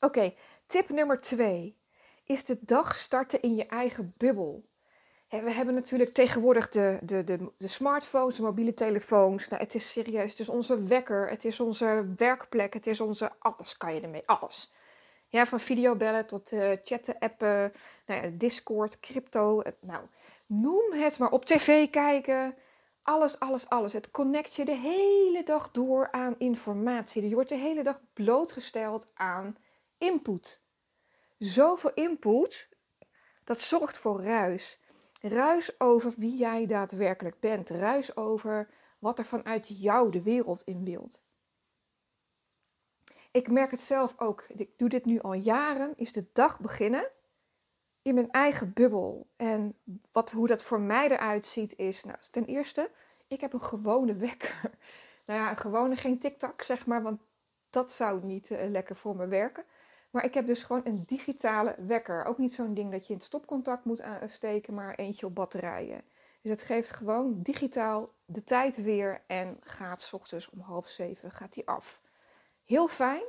Oké, 0.00 0.34
tip 0.66 0.88
nummer 0.88 1.20
twee 1.20 1.78
is 2.24 2.44
de 2.44 2.58
dag 2.60 2.94
starten 2.94 3.42
in 3.42 3.54
je 3.54 3.66
eigen 3.66 4.14
bubbel. 4.16 4.68
We 5.28 5.50
hebben 5.50 5.74
natuurlijk 5.74 6.14
tegenwoordig 6.14 6.68
de, 6.68 6.98
de, 7.02 7.24
de, 7.24 7.52
de 7.58 7.68
smartphones, 7.68 8.36
de 8.36 8.42
mobiele 8.42 8.74
telefoons. 8.74 9.48
Nou, 9.48 9.62
het 9.62 9.74
is 9.74 9.90
serieus, 9.90 10.30
het 10.30 10.40
is 10.40 10.48
onze 10.48 10.82
wekker, 10.82 11.28
het 11.28 11.44
is 11.44 11.60
onze 11.60 12.12
werkplek, 12.16 12.74
het 12.74 12.86
is 12.86 13.00
onze... 13.00 13.32
Alles 13.38 13.76
kan 13.76 13.94
je 13.94 14.00
ermee, 14.00 14.22
alles. 14.26 14.72
Ja, 15.28 15.46
van 15.46 15.60
videobellen 15.60 16.26
tot 16.26 16.52
uh, 16.52 16.72
chatten, 16.84 17.18
appen, 17.18 17.72
nou 18.06 18.22
ja, 18.22 18.30
Discord, 18.32 19.00
crypto. 19.00 19.62
Nou, 19.80 20.06
noem 20.46 20.92
het 20.92 21.18
maar 21.18 21.30
op 21.30 21.44
tv 21.44 21.90
kijken. 21.90 22.54
Alles, 23.06 23.38
alles, 23.38 23.68
alles. 23.68 23.92
Het 23.92 24.10
connect 24.10 24.54
je 24.54 24.64
de 24.64 24.76
hele 24.76 25.42
dag 25.42 25.70
door 25.70 26.12
aan 26.12 26.34
informatie. 26.38 27.28
Je 27.28 27.34
wordt 27.34 27.48
de 27.48 27.56
hele 27.56 27.82
dag 27.82 28.00
blootgesteld 28.12 29.08
aan 29.14 29.56
input. 29.98 30.64
Zoveel 31.38 31.94
input, 31.94 32.68
dat 33.44 33.60
zorgt 33.60 33.98
voor 33.98 34.22
ruis. 34.22 34.78
Ruis 35.20 35.80
over 35.80 36.14
wie 36.16 36.36
jij 36.36 36.66
daadwerkelijk 36.66 37.40
bent. 37.40 37.70
Ruis 37.70 38.16
over 38.16 38.68
wat 38.98 39.18
er 39.18 39.24
vanuit 39.24 39.80
jou 39.80 40.10
de 40.10 40.22
wereld 40.22 40.62
in 40.62 40.84
wilt. 40.84 41.24
Ik 43.30 43.50
merk 43.50 43.70
het 43.70 43.82
zelf 43.82 44.14
ook. 44.16 44.44
Ik 44.48 44.78
doe 44.78 44.88
dit 44.88 45.04
nu 45.04 45.20
al 45.20 45.34
jaren. 45.34 45.92
Is 45.96 46.12
de 46.12 46.26
dag 46.32 46.60
beginnen 46.60 47.10
in 48.06 48.14
mijn 48.14 48.30
eigen 48.30 48.72
bubbel. 48.72 49.26
En 49.36 49.74
wat, 50.12 50.30
hoe 50.30 50.46
dat 50.46 50.62
voor 50.62 50.80
mij 50.80 51.08
eruit 51.08 51.46
ziet 51.46 51.76
is, 51.76 52.04
nou, 52.04 52.18
ten 52.30 52.44
eerste, 52.44 52.90
ik 53.26 53.40
heb 53.40 53.52
een 53.52 53.62
gewone 53.62 54.16
wekker. 54.16 54.60
Nou 55.26 55.40
ja, 55.40 55.50
een 55.50 55.56
gewone, 55.56 55.96
geen 55.96 56.18
TikTok 56.18 56.62
zeg 56.62 56.86
maar, 56.86 57.02
want 57.02 57.20
dat 57.70 57.92
zou 57.92 58.24
niet 58.24 58.50
uh, 58.50 58.58
lekker 58.68 58.96
voor 58.96 59.16
me 59.16 59.26
werken. 59.26 59.64
Maar 60.10 60.24
ik 60.24 60.34
heb 60.34 60.46
dus 60.46 60.62
gewoon 60.62 60.80
een 60.84 61.02
digitale 61.06 61.74
wekker. 61.78 62.24
Ook 62.24 62.38
niet 62.38 62.54
zo'n 62.54 62.74
ding 62.74 62.90
dat 62.90 63.06
je 63.06 63.12
in 63.12 63.18
het 63.18 63.26
stopcontact 63.26 63.84
moet 63.84 64.00
aansteken, 64.00 64.74
maar 64.74 64.94
eentje 64.94 65.26
op 65.26 65.34
batterijen. 65.34 66.02
Dus 66.42 66.50
het 66.50 66.62
geeft 66.62 66.90
gewoon 66.90 67.42
digitaal 67.42 68.12
de 68.24 68.44
tijd 68.44 68.82
weer 68.82 69.22
en 69.26 69.56
gaat 69.60 70.02
s 70.02 70.12
ochtends 70.12 70.50
om 70.50 70.60
half 70.60 70.88
zeven 70.88 71.30
gaat 71.30 71.52
die 71.52 71.68
af. 71.68 72.00
Heel 72.64 72.88
fijn. 72.88 73.24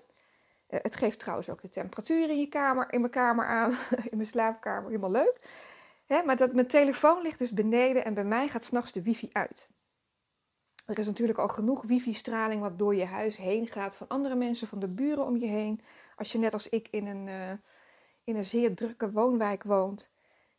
Eh, 0.68 0.80
het 0.82 0.96
geeft 0.96 1.20
trouwens 1.20 1.50
ook 1.50 1.62
de 1.62 1.70
temperatuur 1.70 2.30
in 2.30 2.40
je 2.40 2.48
kamer, 2.48 2.94
in 2.94 3.00
mijn 3.00 3.12
kamer 3.12 3.46
aan, 3.46 3.72
in 4.12 4.18
mijn 4.18 4.30
slaapkamer, 4.30 4.90
helemaal 4.90 5.12
leuk. 5.12 5.40
maar 6.26 6.36
dat, 6.36 6.54
mijn 6.54 6.68
telefoon 6.68 7.22
ligt 7.22 7.40
dus 7.40 7.52
beneden 7.52 8.06
en 8.06 8.14
bij 8.14 8.26
mij 8.26 8.48
gaat 8.48 8.64
s'nachts 8.64 8.92
de 8.92 9.02
wifi 9.02 9.30
uit. 9.32 9.70
Er 10.86 11.00
is 11.00 11.06
natuurlijk 11.06 11.40
al 11.40 11.48
genoeg 11.48 11.84
wifi-straling 11.84 12.62
wat 12.62 12.80
door 12.80 12.96
je 12.96 13.06
huis 13.06 13.38
heen 13.38 13.68
gaat 13.68 13.96
van 13.96 14.08
andere 14.08 14.36
mensen, 14.36 14.68
van 14.68 14.80
de 14.80 14.88
buren 14.88 15.26
om 15.26 15.38
je 15.38 15.46
heen. 15.46 15.82
Als 16.16 16.32
je 16.32 16.38
net 16.38 16.54
als 16.54 16.70
ik 16.70 16.88
in 16.92 17.08
een, 17.08 17.28
uh, 17.28 17.52
in 18.24 18.36
een 18.36 18.46
zeer 18.46 18.76
drukke 18.76 19.12
woonwijk 19.12 19.64
woont. 19.64 20.12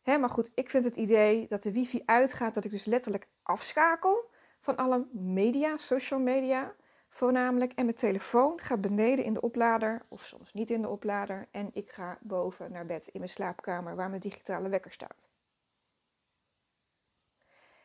Maar 0.03 0.29
goed, 0.29 0.51
ik 0.53 0.69
vind 0.69 0.83
het 0.83 0.95
idee 0.95 1.47
dat 1.47 1.61
de 1.61 1.71
wifi 1.71 2.01
uitgaat, 2.05 2.53
dat 2.53 2.65
ik 2.65 2.71
dus 2.71 2.85
letterlijk 2.85 3.27
afschakel 3.43 4.29
van 4.59 4.77
alle 4.77 5.07
media, 5.11 5.77
social 5.77 6.19
media 6.19 6.75
voornamelijk. 7.09 7.71
En 7.71 7.85
mijn 7.85 7.97
telefoon 7.97 8.59
gaat 8.59 8.81
beneden 8.81 9.25
in 9.25 9.33
de 9.33 9.41
oplader, 9.41 10.05
of 10.07 10.25
soms 10.25 10.53
niet 10.53 10.69
in 10.69 10.81
de 10.81 10.89
oplader. 10.89 11.47
En 11.51 11.69
ik 11.73 11.91
ga 11.91 12.17
boven 12.21 12.71
naar 12.71 12.85
bed 12.85 13.07
in 13.07 13.19
mijn 13.19 13.31
slaapkamer 13.31 13.95
waar 13.95 14.09
mijn 14.09 14.21
digitale 14.21 14.69
wekker 14.69 14.91
staat. 14.91 15.29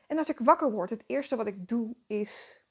En 0.07 0.19
als 0.19 0.29
ik 0.29 0.39
wakker 0.39 0.71
word, 0.71 0.91
het 0.91 1.05
eerste 1.07 1.37
wat 1.37 1.47
ik 1.47 1.69
doe 1.69 1.95
is, 2.07 2.63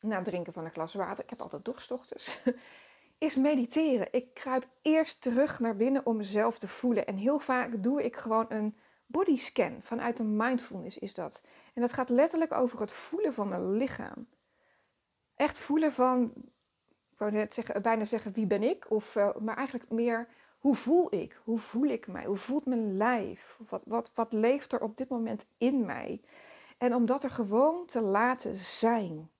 na 0.00 0.16
het 0.16 0.24
drinken 0.24 0.52
van 0.52 0.64
een 0.64 0.70
glas 0.70 0.94
water, 0.94 1.24
ik 1.24 1.30
heb 1.30 1.40
altijd 1.40 1.64
dorstochters, 1.64 2.40
is 3.18 3.36
mediteren. 3.36 4.08
Ik 4.10 4.34
kruip 4.34 4.66
eerst 4.82 5.22
terug 5.22 5.60
naar 5.60 5.76
binnen 5.76 6.06
om 6.06 6.16
mezelf 6.16 6.58
te 6.58 6.68
voelen. 6.68 7.06
En 7.06 7.16
heel 7.16 7.38
vaak 7.38 7.82
doe 7.82 8.04
ik 8.04 8.16
gewoon 8.16 8.46
een 8.48 8.76
bodyscan. 9.06 9.78
Vanuit 9.82 10.18
een 10.18 10.36
mindfulness 10.36 10.98
is 10.98 11.14
dat. 11.14 11.42
En 11.74 11.80
dat 11.80 11.92
gaat 11.92 12.08
letterlijk 12.08 12.52
over 12.52 12.80
het 12.80 12.92
voelen 12.92 13.34
van 13.34 13.48
mijn 13.48 13.70
lichaam. 13.70 14.26
Echt 15.36 15.58
voelen 15.58 15.92
van, 15.92 16.32
ik 17.10 17.18
wou 17.18 17.30
net 17.32 17.54
zeggen, 17.54 17.82
bijna 17.82 18.04
zeggen 18.04 18.32
wie 18.32 18.46
ben 18.46 18.62
ik? 18.62 18.90
Of, 18.90 19.14
uh, 19.14 19.36
maar 19.36 19.56
eigenlijk 19.56 19.90
meer 19.90 20.28
hoe 20.64 20.74
voel 20.74 21.14
ik? 21.14 21.40
Hoe 21.44 21.58
voel 21.58 21.84
ik 21.84 22.06
mij? 22.06 22.24
Hoe 22.24 22.36
voelt 22.36 22.66
mijn 22.66 22.96
lijf? 22.96 23.58
Wat, 23.68 23.82
wat, 23.84 24.10
wat 24.14 24.32
leeft 24.32 24.72
er 24.72 24.80
op 24.80 24.96
dit 24.96 25.08
moment 25.08 25.46
in 25.58 25.84
mij? 25.84 26.20
En 26.78 26.94
om 26.94 27.06
dat 27.06 27.22
er 27.22 27.30
gewoon 27.30 27.86
te 27.86 28.00
laten 28.00 28.54
zijn. 28.54 29.30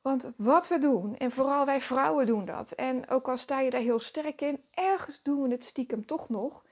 Want 0.00 0.32
wat 0.36 0.68
we 0.68 0.78
doen, 0.78 1.16
en 1.16 1.32
vooral 1.32 1.66
wij 1.66 1.80
vrouwen 1.80 2.26
doen 2.26 2.44
dat, 2.44 2.72
en 2.72 3.08
ook 3.08 3.28
al 3.28 3.36
sta 3.36 3.60
je 3.60 3.70
daar 3.70 3.80
heel 3.80 4.00
sterk 4.00 4.40
in, 4.40 4.64
ergens 4.70 5.22
doen 5.22 5.42
we 5.42 5.48
het 5.48 5.64
stiekem 5.64 6.06
toch 6.06 6.28
nog. 6.28 6.64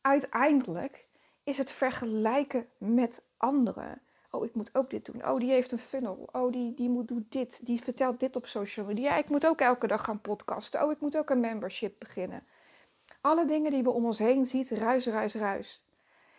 Uiteindelijk 0.00 1.06
is 1.42 1.58
het 1.58 1.70
vergelijken 1.70 2.68
met 2.78 3.24
anderen. 3.36 4.02
Oh, 4.34 4.44
ik 4.44 4.54
moet 4.54 4.74
ook 4.74 4.90
dit 4.90 5.06
doen. 5.06 5.28
Oh, 5.28 5.40
die 5.40 5.50
heeft 5.50 5.72
een 5.72 5.78
funnel. 5.78 6.28
Oh, 6.32 6.52
die, 6.52 6.74
die 6.74 6.88
moet 6.88 7.08
doen 7.08 7.26
dit. 7.28 7.66
Die 7.66 7.82
vertelt 7.82 8.20
dit 8.20 8.36
op 8.36 8.46
social 8.46 8.86
media. 8.86 9.16
Ik 9.16 9.28
moet 9.28 9.46
ook 9.46 9.60
elke 9.60 9.86
dag 9.86 10.04
gaan 10.04 10.20
podcasten. 10.20 10.84
Oh, 10.84 10.90
ik 10.90 11.00
moet 11.00 11.16
ook 11.16 11.30
een 11.30 11.40
membership 11.40 11.94
beginnen. 11.98 12.46
Alle 13.20 13.44
dingen 13.44 13.70
die 13.70 13.82
we 13.82 13.90
om 13.90 14.04
ons 14.04 14.18
heen 14.18 14.46
zien, 14.46 14.64
ruis, 14.78 15.06
ruis, 15.06 15.34
ruis. 15.34 15.82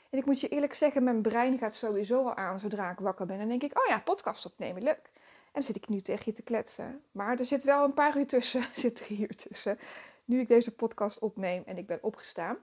En 0.10 0.20
ik 0.20 0.26
moet 0.26 0.40
je 0.40 0.48
eerlijk 0.48 0.74
zeggen, 0.74 1.04
mijn 1.04 1.22
brein 1.22 1.58
gaat 1.58 1.76
sowieso 1.76 2.24
al 2.24 2.36
aan 2.36 2.60
zodra 2.60 2.92
ik 2.92 3.00
wakker 3.00 3.26
ben. 3.26 3.40
En 3.40 3.48
denk 3.48 3.64
ik, 3.64 3.80
oh 3.80 3.86
ja, 3.86 4.00
podcast 4.00 4.46
opnemen, 4.46 4.84
leuk. 4.84 5.10
En 5.14 5.52
dan 5.52 5.64
zit 5.64 5.76
ik 5.76 5.88
nu 5.88 6.02
tegen 6.02 6.24
je 6.26 6.32
te 6.32 6.44
kletsen. 6.44 7.04
Maar 7.12 7.40
er 7.40 7.46
zit 7.46 7.64
wel 7.64 7.84
een 7.84 7.94
paar 7.94 8.18
uur 8.18 8.28
tussen, 8.28 8.64
zit 8.84 9.00
er 9.00 9.06
hier 9.06 9.36
tussen. 9.36 9.78
Nu 10.26 10.40
ik 10.40 10.48
deze 10.48 10.72
podcast 10.72 11.20
opneem 11.20 11.64
en 11.66 11.78
ik 11.78 11.88
ben 11.88 12.04
opgestaan. 12.04 12.58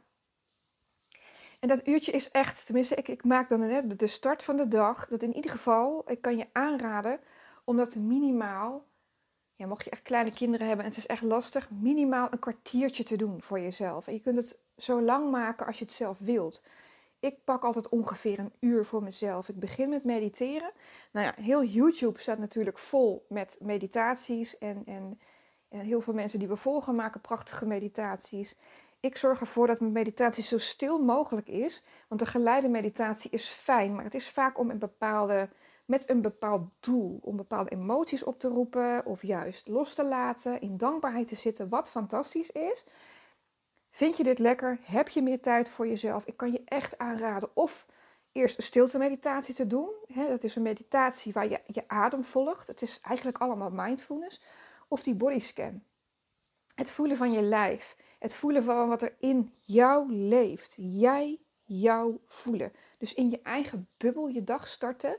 En 1.61 1.69
dat 1.69 1.87
uurtje 1.87 2.13
is 2.13 2.31
echt, 2.31 2.67
tenminste, 2.67 2.95
ik, 2.95 3.09
ik 3.09 3.25
maak 3.25 3.49
dan 3.49 3.61
net 3.61 3.99
de 3.99 4.07
start 4.07 4.43
van 4.43 4.57
de 4.57 4.69
dag. 4.69 5.09
Dat 5.09 5.23
in 5.23 5.35
ieder 5.35 5.51
geval, 5.51 6.11
ik 6.11 6.21
kan 6.21 6.37
je 6.37 6.47
aanraden 6.53 7.21
om 7.65 7.77
dat 7.77 7.95
minimaal, 7.95 8.85
ja, 9.55 9.67
mocht 9.67 9.85
je 9.85 9.91
echt 9.91 10.03
kleine 10.03 10.33
kinderen 10.33 10.67
hebben 10.67 10.85
en 10.85 10.91
het 10.91 11.01
is 11.01 11.07
echt 11.07 11.23
lastig, 11.23 11.71
minimaal 11.71 12.29
een 12.31 12.39
kwartiertje 12.39 13.05
te 13.05 13.17
doen 13.17 13.43
voor 13.43 13.61
jezelf. 13.61 14.07
En 14.07 14.13
je 14.13 14.21
kunt 14.21 14.37
het 14.37 14.59
zo 14.77 15.03
lang 15.03 15.31
maken 15.31 15.67
als 15.67 15.79
je 15.79 15.85
het 15.85 15.93
zelf 15.93 16.19
wilt. 16.19 16.63
Ik 17.21 17.45
pak 17.45 17.65
altijd 17.65 17.89
ongeveer 17.89 18.39
een 18.39 18.53
uur 18.61 18.85
voor 18.85 19.03
mezelf. 19.03 19.49
Ik 19.49 19.59
begin 19.59 19.89
met 19.89 20.05
mediteren. 20.05 20.73
Nou 21.11 21.27
ja, 21.27 21.43
heel 21.43 21.65
YouTube 21.65 22.21
staat 22.21 22.39
natuurlijk 22.39 22.79
vol 22.79 23.27
met 23.29 23.57
meditaties. 23.61 24.59
En, 24.59 24.83
en, 24.87 25.21
en 25.69 25.81
heel 25.81 26.01
veel 26.01 26.15
mensen 26.15 26.39
die 26.39 26.49
we 26.49 26.57
volgen 26.57 26.95
maken 26.95 27.21
prachtige 27.21 27.67
meditaties. 27.67 28.57
Ik 29.01 29.17
zorg 29.17 29.41
ervoor 29.41 29.67
dat 29.67 29.81
mijn 29.81 29.93
meditatie 29.93 30.43
zo 30.43 30.59
stil 30.59 30.99
mogelijk 30.99 31.49
is. 31.49 31.83
Want 32.09 32.21
een 32.21 32.27
geleide 32.27 32.69
meditatie 32.69 33.31
is 33.31 33.49
fijn, 33.49 33.95
maar 33.95 34.05
het 34.05 34.15
is 34.15 34.29
vaak 34.29 34.59
om 34.59 34.71
een 34.71 34.79
bepaalde, 34.79 35.49
met 35.85 36.09
een 36.09 36.21
bepaald 36.21 36.63
doel. 36.81 37.19
Om 37.23 37.37
bepaalde 37.37 37.71
emoties 37.71 38.23
op 38.23 38.41
te 38.41 38.49
roepen 38.49 39.05
of 39.05 39.23
juist 39.23 39.69
los 39.69 39.95
te 39.95 40.05
laten, 40.05 40.61
in 40.61 40.77
dankbaarheid 40.77 41.29
te 41.29 41.37
zitten, 41.37 41.69
wat 41.69 41.91
fantastisch 41.91 42.51
is. 42.51 42.87
Vind 43.91 44.17
je 44.17 44.25
dit 44.25 44.39
lekker? 44.39 44.79
Heb 44.83 45.09
je 45.09 45.23
meer 45.23 45.41
tijd 45.41 45.71
voor 45.71 45.87
jezelf? 45.87 46.25
Ik 46.25 46.37
kan 46.37 46.53
je 46.53 46.63
echt 46.65 46.99
aanraden 46.99 47.51
of 47.55 47.87
eerst 48.33 48.57
een 48.57 48.63
stilte 48.63 48.99
meditatie 48.99 49.55
te 49.55 49.67
doen. 49.67 49.91
dat 50.15 50.45
is 50.45 50.57
een 50.57 50.63
meditatie 50.63 51.33
waar 51.33 51.49
je 51.49 51.61
je 51.67 51.89
adem 51.89 52.25
volgt. 52.25 52.67
Het 52.67 52.83
is 52.83 53.01
eigenlijk 53.03 53.39
allemaal 53.39 53.71
mindfulness. 53.71 54.41
Of 54.89 55.03
die 55.03 55.15
bodyscan. 55.15 55.83
Het 56.75 56.91
voelen 56.91 57.17
van 57.17 57.33
je 57.33 57.43
lijf. 57.43 57.97
Het 58.21 58.35
voelen 58.35 58.65
van 58.65 58.89
wat 58.89 59.03
er 59.03 59.15
in 59.19 59.53
jou 59.55 60.13
leeft. 60.13 60.75
Jij 60.77 61.41
jou 61.65 62.19
voelen. 62.27 62.73
Dus 62.99 63.15
in 63.15 63.31
je 63.31 63.41
eigen 63.43 63.89
bubbel 63.97 64.29
je 64.29 64.45
dag 64.45 64.69
starten. 64.69 65.17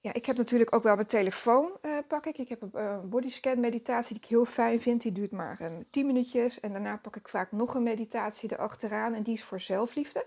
Ja, 0.00 0.12
ik 0.12 0.26
heb 0.26 0.36
natuurlijk 0.36 0.74
ook 0.74 0.82
wel 0.82 0.94
mijn 0.94 1.06
telefoon 1.06 1.72
uh, 1.82 1.98
pak 2.08 2.26
ik. 2.26 2.38
Ik 2.38 2.48
heb 2.48 2.62
een 2.62 2.70
uh, 2.74 3.00
bodyscan 3.00 3.60
meditatie 3.60 4.14
die 4.14 4.22
ik 4.22 4.28
heel 4.28 4.44
fijn 4.44 4.80
vind. 4.80 5.02
Die 5.02 5.12
duurt 5.12 5.30
maar 5.30 5.58
uh, 5.60 5.68
10 5.90 6.06
minuutjes. 6.06 6.60
En 6.60 6.72
daarna 6.72 6.96
pak 6.96 7.16
ik 7.16 7.28
vaak 7.28 7.52
nog 7.52 7.74
een 7.74 7.82
meditatie 7.82 8.52
erachteraan. 8.52 9.14
En 9.14 9.22
die 9.22 9.34
is 9.34 9.44
voor 9.44 9.60
zelfliefde. 9.60 10.26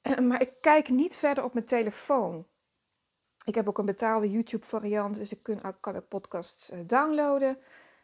Eh, 0.00 0.18
maar 0.18 0.40
ik 0.40 0.52
kijk 0.60 0.88
niet 0.88 1.16
verder 1.16 1.44
op 1.44 1.52
mijn 1.52 1.66
telefoon. 1.66 2.46
Ik 3.44 3.54
heb 3.54 3.68
ook 3.68 3.78
een 3.78 3.86
betaalde 3.86 4.30
YouTube 4.30 4.66
variant. 4.66 5.14
Dus 5.14 5.32
ik 5.32 5.42
kan, 5.80 5.96
ook 5.96 6.08
podcasts 6.08 6.70
eh, 6.70 6.78
downloaden. 6.86 7.58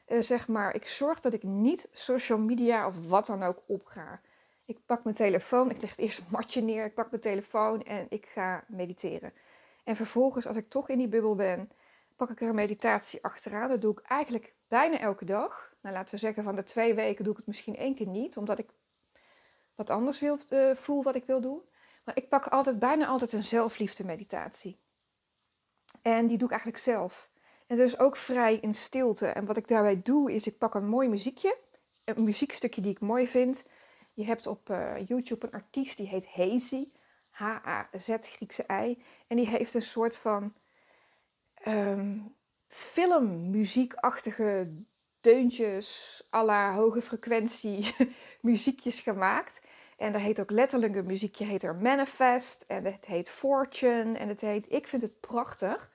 Eh, 0.04 0.20
zeg 0.20 0.48
maar, 0.48 0.74
ik 0.74 0.86
zorg 0.86 1.20
dat 1.20 1.32
ik 1.32 1.42
niet 1.42 1.88
social 1.92 2.38
media 2.38 2.86
of 2.86 3.08
wat 3.08 3.26
dan 3.26 3.42
ook 3.42 3.62
opga. 3.66 4.20
Ik 4.64 4.78
pak 4.86 5.04
mijn 5.04 5.16
telefoon, 5.16 5.70
ik 5.70 5.80
leg 5.80 5.90
het 5.90 5.98
eerst 5.98 6.18
een 6.18 6.24
matje 6.30 6.62
neer, 6.62 6.84
ik 6.84 6.94
pak 6.94 7.10
mijn 7.10 7.22
telefoon 7.22 7.82
en 7.82 8.06
ik 8.08 8.26
ga 8.26 8.64
mediteren. 8.68 9.32
En 9.84 9.96
vervolgens, 9.96 10.46
als 10.46 10.56
ik 10.56 10.68
toch 10.68 10.88
in 10.88 10.98
die 10.98 11.08
bubbel 11.08 11.34
ben, 11.34 11.70
pak 12.16 12.30
ik 12.30 12.40
er 12.40 12.48
een 12.48 12.54
meditatie 12.54 13.24
achteraan. 13.24 13.68
Dat 13.68 13.80
doe 13.80 13.92
ik 13.92 14.00
eigenlijk 14.00 14.54
bijna 14.68 14.98
elke 14.98 15.24
dag. 15.24 15.72
Nou, 15.80 15.94
laten 15.94 16.14
we 16.14 16.20
zeggen, 16.20 16.44
van 16.44 16.56
de 16.56 16.62
twee 16.62 16.94
weken 16.94 17.24
doe 17.24 17.32
ik 17.32 17.38
het 17.38 17.46
misschien 17.46 17.76
één 17.76 17.94
keer 17.94 18.06
niet, 18.06 18.36
omdat 18.36 18.58
ik 18.58 18.68
wat 19.74 19.90
anders 19.90 20.20
wil, 20.20 20.38
uh, 20.50 20.74
voel 20.74 21.02
wat 21.02 21.14
ik 21.14 21.24
wil 21.24 21.40
doen. 21.40 21.60
Maar 22.04 22.16
ik 22.16 22.28
pak 22.28 22.46
altijd, 22.46 22.78
bijna 22.78 23.06
altijd 23.06 23.32
een 23.32 23.44
zelfliefde 23.44 24.04
meditatie. 24.04 24.78
En 26.02 26.26
die 26.26 26.38
doe 26.38 26.46
ik 26.46 26.52
eigenlijk 26.52 26.82
zelf. 26.82 27.30
En 27.66 27.76
dus 27.76 27.98
ook 27.98 28.16
vrij 28.16 28.56
in 28.56 28.74
stilte. 28.74 29.26
En 29.26 29.44
wat 29.44 29.56
ik 29.56 29.68
daarbij 29.68 30.02
doe, 30.02 30.32
is 30.32 30.46
ik 30.46 30.58
pak 30.58 30.74
een 30.74 30.88
mooi 30.88 31.08
muziekje. 31.08 31.56
Een 32.04 32.24
muziekstukje 32.24 32.80
die 32.80 32.90
ik 32.90 33.00
mooi 33.00 33.28
vind. 33.28 33.64
Je 34.12 34.24
hebt 34.24 34.46
op 34.46 34.70
uh, 34.70 35.06
YouTube 35.06 35.46
een 35.46 35.52
artiest 35.52 35.96
die 35.96 36.08
heet 36.08 36.26
Hazy. 36.26 36.88
H-A-Z 37.30 38.08
Griekse 38.20 38.64
I. 38.70 39.02
En 39.26 39.36
die 39.36 39.48
heeft 39.48 39.74
een 39.74 39.82
soort 39.82 40.16
van 40.16 40.54
um, 41.66 42.34
filmmuziekachtige 42.68 44.72
deuntjes, 45.20 46.22
à 46.34 46.44
la 46.44 46.74
hoge 46.74 47.02
frequentie 47.02 47.94
muziekjes 48.40 49.00
gemaakt. 49.00 49.60
En 49.96 50.12
daar 50.12 50.20
heet 50.20 50.40
ook 50.40 50.50
letterlijk 50.50 50.96
een 50.96 51.06
muziekje, 51.06 51.44
heet 51.44 51.62
er 51.62 51.76
Manifest. 51.76 52.64
En 52.68 52.84
het 52.84 53.06
heet 53.06 53.28
Fortune. 53.28 54.18
En 54.18 54.28
het 54.28 54.40
heet, 54.40 54.72
ik 54.72 54.88
vind 54.88 55.02
het 55.02 55.20
prachtig. 55.20 55.92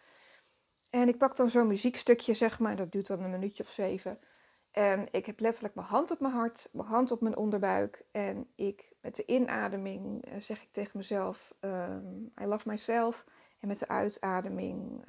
En 0.89 1.08
ik 1.08 1.17
pak 1.17 1.36
dan 1.36 1.50
zo'n 1.50 1.67
muziekstukje, 1.67 2.34
zeg 2.34 2.60
maar, 2.60 2.75
dat 2.75 2.91
duurt 2.91 3.08
dan 3.08 3.24
een 3.24 3.31
minuutje 3.31 3.63
of 3.63 3.69
zeven. 3.69 4.19
En 4.72 5.08
ik 5.12 5.25
heb 5.25 5.39
letterlijk 5.39 5.75
mijn 5.75 5.88
hand 5.88 6.12
op 6.12 6.19
mijn 6.19 6.34
hart, 6.34 6.69
mijn 6.72 6.88
hand 6.88 7.12
op 7.12 7.22
mijn 7.22 7.38
onderbuik. 7.38 8.05
En 8.12 8.48
ik, 8.55 8.93
met 9.01 9.15
de 9.15 9.25
inademing 9.25 10.25
eh, 10.25 10.39
zeg 10.39 10.62
ik 10.62 10.72
tegen 10.72 10.98
mezelf, 10.98 11.53
um, 11.62 12.31
I 12.41 12.46
love 12.46 12.67
myself. 12.67 13.25
En 13.60 13.67
met 13.67 13.79
de 13.79 13.88
uitademing 13.88 15.03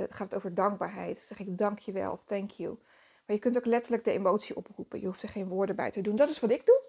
het 0.00 0.12
gaat 0.12 0.34
over 0.34 0.54
dankbaarheid. 0.54 1.18
zeg 1.18 1.38
ik 1.38 1.58
dankjewel 1.58 2.12
of 2.12 2.24
thank 2.24 2.50
you. 2.50 2.78
Maar 3.26 3.36
je 3.36 3.42
kunt 3.42 3.56
ook 3.56 3.64
letterlijk 3.64 4.04
de 4.04 4.10
emotie 4.10 4.56
oproepen. 4.56 5.00
Je 5.00 5.06
hoeft 5.06 5.22
er 5.22 5.28
geen 5.28 5.48
woorden 5.48 5.76
bij 5.76 5.90
te 5.90 6.00
doen. 6.00 6.16
Dat 6.16 6.30
is 6.30 6.40
wat 6.40 6.50
ik 6.50 6.66
doe. 6.66 6.80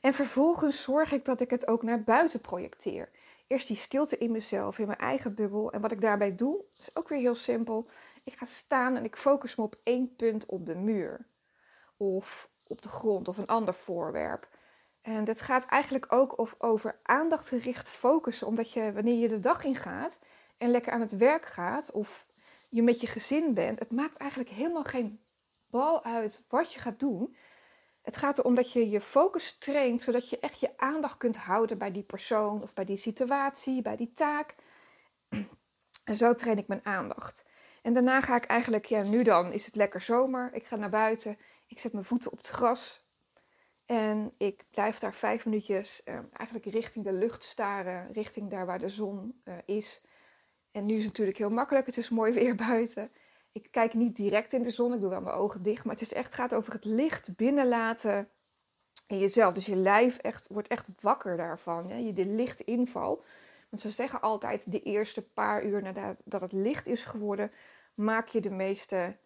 En 0.00 0.14
vervolgens 0.14 0.82
zorg 0.82 1.12
ik 1.12 1.24
dat 1.24 1.40
ik 1.40 1.50
het 1.50 1.66
ook 1.66 1.82
naar 1.82 2.02
buiten 2.02 2.40
projecteer 2.40 3.10
eerst 3.50 3.66
die 3.66 3.76
stilte 3.76 4.18
in 4.18 4.30
mezelf, 4.30 4.78
in 4.78 4.86
mijn 4.86 4.98
eigen 4.98 5.34
bubbel. 5.34 5.72
En 5.72 5.80
wat 5.80 5.92
ik 5.92 6.00
daarbij 6.00 6.34
doe, 6.34 6.64
is 6.78 6.96
ook 6.96 7.08
weer 7.08 7.18
heel 7.18 7.34
simpel. 7.34 7.88
Ik 8.24 8.32
ga 8.32 8.44
staan 8.44 8.96
en 8.96 9.04
ik 9.04 9.16
focus 9.16 9.56
me 9.56 9.64
op 9.64 9.80
één 9.82 10.16
punt 10.16 10.46
op 10.46 10.66
de 10.66 10.74
muur. 10.74 11.26
Of 11.96 12.50
op 12.66 12.82
de 12.82 12.88
grond 12.88 13.28
of 13.28 13.38
een 13.38 13.46
ander 13.46 13.74
voorwerp. 13.74 14.48
En 15.02 15.24
dit 15.24 15.40
gaat 15.40 15.64
eigenlijk 15.64 16.12
ook 16.12 16.34
over 16.58 17.00
aandachtgericht 17.02 17.88
focussen. 17.88 18.46
Omdat 18.46 18.72
je, 18.72 18.92
wanneer 18.92 19.18
je 19.18 19.28
de 19.28 19.40
dag 19.40 19.64
ingaat 19.64 20.18
en 20.56 20.70
lekker 20.70 20.92
aan 20.92 21.00
het 21.00 21.16
werk 21.16 21.46
gaat, 21.46 21.90
of 21.90 22.26
je 22.68 22.82
met 22.82 23.00
je 23.00 23.06
gezin 23.06 23.54
bent, 23.54 23.78
het 23.78 23.90
maakt 23.90 24.16
eigenlijk 24.16 24.50
helemaal 24.50 24.84
geen 24.84 25.20
bal 25.70 26.04
uit 26.04 26.44
wat 26.48 26.72
je 26.72 26.80
gaat 26.80 27.00
doen. 27.00 27.36
Het 28.02 28.16
gaat 28.16 28.38
erom 28.38 28.54
dat 28.54 28.72
je 28.72 28.90
je 28.90 29.00
focus 29.00 29.58
traint, 29.58 30.02
zodat 30.02 30.30
je 30.30 30.38
echt 30.38 30.60
je 30.60 30.78
aandacht 30.78 31.16
kunt 31.16 31.36
houden 31.36 31.78
bij 31.78 31.92
die 31.92 32.02
persoon 32.02 32.62
of 32.62 32.72
bij 32.72 32.84
die 32.84 32.96
situatie, 32.96 33.82
bij 33.82 33.96
die 33.96 34.12
taak. 34.12 34.54
En 36.04 36.16
zo 36.16 36.34
train 36.34 36.58
ik 36.58 36.68
mijn 36.68 36.84
aandacht. 36.84 37.44
En 37.82 37.92
daarna 37.92 38.20
ga 38.20 38.36
ik 38.36 38.44
eigenlijk, 38.44 38.84
ja, 38.84 39.02
nu 39.02 39.22
dan 39.22 39.52
is 39.52 39.64
het 39.64 39.74
lekker 39.74 40.00
zomer. 40.00 40.50
Ik 40.52 40.66
ga 40.66 40.76
naar 40.76 40.90
buiten, 40.90 41.38
ik 41.66 41.80
zet 41.80 41.92
mijn 41.92 42.04
voeten 42.04 42.32
op 42.32 42.38
het 42.38 42.48
gras. 42.48 43.02
En 43.86 44.34
ik 44.38 44.64
blijf 44.70 44.98
daar 44.98 45.14
vijf 45.14 45.44
minuutjes 45.44 46.02
eh, 46.02 46.18
eigenlijk 46.32 46.70
richting 46.74 47.04
de 47.04 47.12
lucht 47.12 47.44
staren, 47.44 48.12
richting 48.12 48.50
daar 48.50 48.66
waar 48.66 48.78
de 48.78 48.88
zon 48.88 49.40
uh, 49.44 49.54
is. 49.64 50.06
En 50.70 50.86
nu 50.86 50.92
is 50.92 50.98
het 50.98 51.06
natuurlijk 51.06 51.38
heel 51.38 51.50
makkelijk, 51.50 51.86
het 51.86 51.96
is 51.96 52.08
mooi 52.08 52.32
weer 52.32 52.54
buiten 52.68 53.10
ik 53.52 53.68
kijk 53.70 53.94
niet 53.94 54.16
direct 54.16 54.52
in 54.52 54.62
de 54.62 54.70
zon, 54.70 54.94
ik 54.94 55.00
doe 55.00 55.10
wel 55.10 55.20
mijn 55.20 55.36
ogen 55.36 55.62
dicht. 55.62 55.84
Maar 55.84 55.94
het 55.94 56.02
is 56.02 56.12
echt, 56.12 56.34
gaat 56.34 56.54
over 56.54 56.72
het 56.72 56.84
licht 56.84 57.36
binnenlaten 57.36 58.28
in 59.06 59.18
jezelf. 59.18 59.52
Dus 59.52 59.66
je 59.66 59.76
lijf 59.76 60.16
echt, 60.16 60.46
wordt 60.48 60.68
echt 60.68 60.86
wakker 61.00 61.36
daarvan. 61.36 61.90
Hè? 61.90 61.96
Je 61.96 62.12
de 62.12 62.26
lichtinval. 62.26 63.24
Want 63.68 63.82
ze 63.82 63.90
zeggen 63.90 64.20
altijd 64.20 64.72
de 64.72 64.82
eerste 64.82 65.22
paar 65.22 65.64
uur 65.64 65.82
nadat 65.82 66.40
het 66.40 66.52
licht 66.52 66.86
is 66.86 67.04
geworden, 67.04 67.52
maak 67.94 68.28
je 68.28 68.40
de 68.40 68.50
meeste 68.50 69.16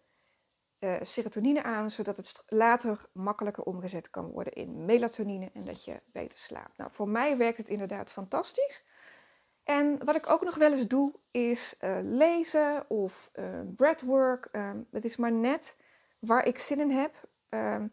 uh, 0.79 0.95
serotonine 1.01 1.63
aan, 1.63 1.91
zodat 1.91 2.17
het 2.17 2.43
later 2.47 3.09
makkelijker 3.11 3.63
omgezet 3.63 4.09
kan 4.09 4.31
worden 4.31 4.53
in 4.53 4.85
melatonine 4.85 5.49
en 5.53 5.65
dat 5.65 5.85
je 5.85 6.01
beter 6.05 6.39
slaapt. 6.39 6.77
Nou, 6.77 6.91
voor 6.91 7.09
mij 7.09 7.37
werkt 7.37 7.57
het 7.57 7.69
inderdaad 7.69 8.11
fantastisch. 8.11 8.85
En 9.63 10.05
wat 10.05 10.15
ik 10.15 10.29
ook 10.29 10.43
nog 10.43 10.55
wel 10.55 10.71
eens 10.71 10.87
doe, 10.87 11.13
is 11.35 11.75
uh, 11.83 11.97
lezen 12.01 12.89
of 12.89 13.31
uh, 13.35 13.59
breathwork. 13.75 14.45
Ehm, 14.51 14.77
het 14.91 15.05
is 15.05 15.17
maar 15.17 15.31
net 15.31 15.77
waar 16.19 16.45
ik 16.45 16.59
zin 16.59 16.79
in 16.79 16.89
heb. 16.89 17.27
Ehm, 17.49 17.87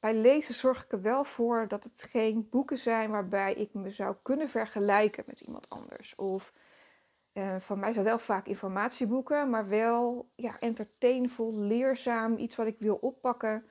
bij 0.00 0.14
lezen 0.14 0.54
zorg 0.54 0.84
ik 0.84 0.92
er 0.92 1.02
wel 1.02 1.24
voor 1.24 1.68
dat 1.68 1.84
het 1.84 2.06
geen 2.10 2.48
boeken 2.50 2.78
zijn 2.78 3.10
waarbij 3.10 3.54
ik 3.54 3.74
me 3.74 3.90
zou 3.90 4.16
kunnen 4.22 4.48
vergelijken 4.48 5.24
met 5.26 5.40
iemand 5.40 5.68
anders. 5.68 6.14
Of 6.14 6.52
uh, 7.32 7.56
van 7.58 7.78
mij 7.78 7.92
zijn 7.92 8.04
wel 8.04 8.18
vaak 8.18 8.46
informatieboeken, 8.46 9.50
maar 9.50 9.68
wel 9.68 10.28
ja, 10.34 10.60
entertainvol, 10.60 11.54
leerzaam, 11.54 12.36
iets 12.36 12.56
wat 12.56 12.66
ik 12.66 12.76
wil 12.78 12.96
oppakken. 12.96 13.64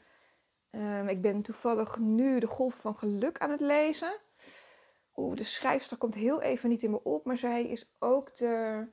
Um, 0.72 1.08
ik 1.08 1.22
ben 1.22 1.42
toevallig 1.42 2.00
nu 2.00 2.40
de 2.40 2.48
Golven 2.48 2.82
van 2.82 2.96
Geluk 2.96 3.38
aan 3.38 3.50
het 3.50 3.62
lezen. 3.62 4.20
Oeh, 5.16 5.36
de 5.36 5.44
schrijfster 5.44 5.98
komt 5.98 6.16
heel 6.16 6.42
even 6.42 6.70
niet 6.70 6.84
in 6.84 6.92
me 6.92 7.04
op, 7.04 7.26
maar 7.26 7.38
zij 7.38 7.64
is 7.64 7.96
ook 8.00 8.36
de 8.36 8.88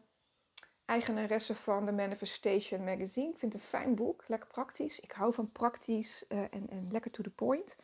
eigenaresse 0.85 1.55
van 1.55 1.85
de 1.85 1.93
Manifestation 1.93 2.85
Magazine. 2.85 3.31
Ik 3.31 3.39
vind 3.39 3.53
het 3.53 3.62
een 3.62 3.69
fijn 3.69 3.95
boek, 3.95 4.25
lekker 4.27 4.49
praktisch. 4.49 5.01
Ik 5.01 5.12
hou 5.12 5.35
van 5.35 5.53
praktisch 5.53 6.25
uh, 6.29 6.39
en, 6.39 6.71
en 6.71 6.89
lekker 6.91 7.11
to 7.11 7.23
the 7.23 7.31
point. 7.31 7.77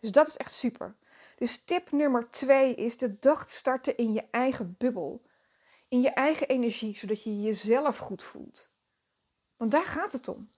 Dus 0.00 0.12
dat 0.12 0.26
is 0.26 0.36
echt 0.36 0.52
super. 0.52 0.94
Dus 1.36 1.64
tip 1.64 1.90
nummer 1.90 2.30
twee 2.30 2.74
is 2.74 2.96
de 2.96 3.18
dag 3.18 3.50
starten 3.50 3.96
in 3.96 4.12
je 4.12 4.24
eigen 4.30 4.74
bubbel 4.78 5.22
in 5.92 6.00
je 6.00 6.10
eigen 6.10 6.48
energie, 6.48 6.96
zodat 6.96 7.22
je 7.22 7.40
jezelf 7.40 7.98
goed 7.98 8.22
voelt. 8.22 8.70
Want 9.56 9.70
daar 9.70 9.84
gaat 9.84 10.12
het 10.12 10.28
om. 10.28 10.50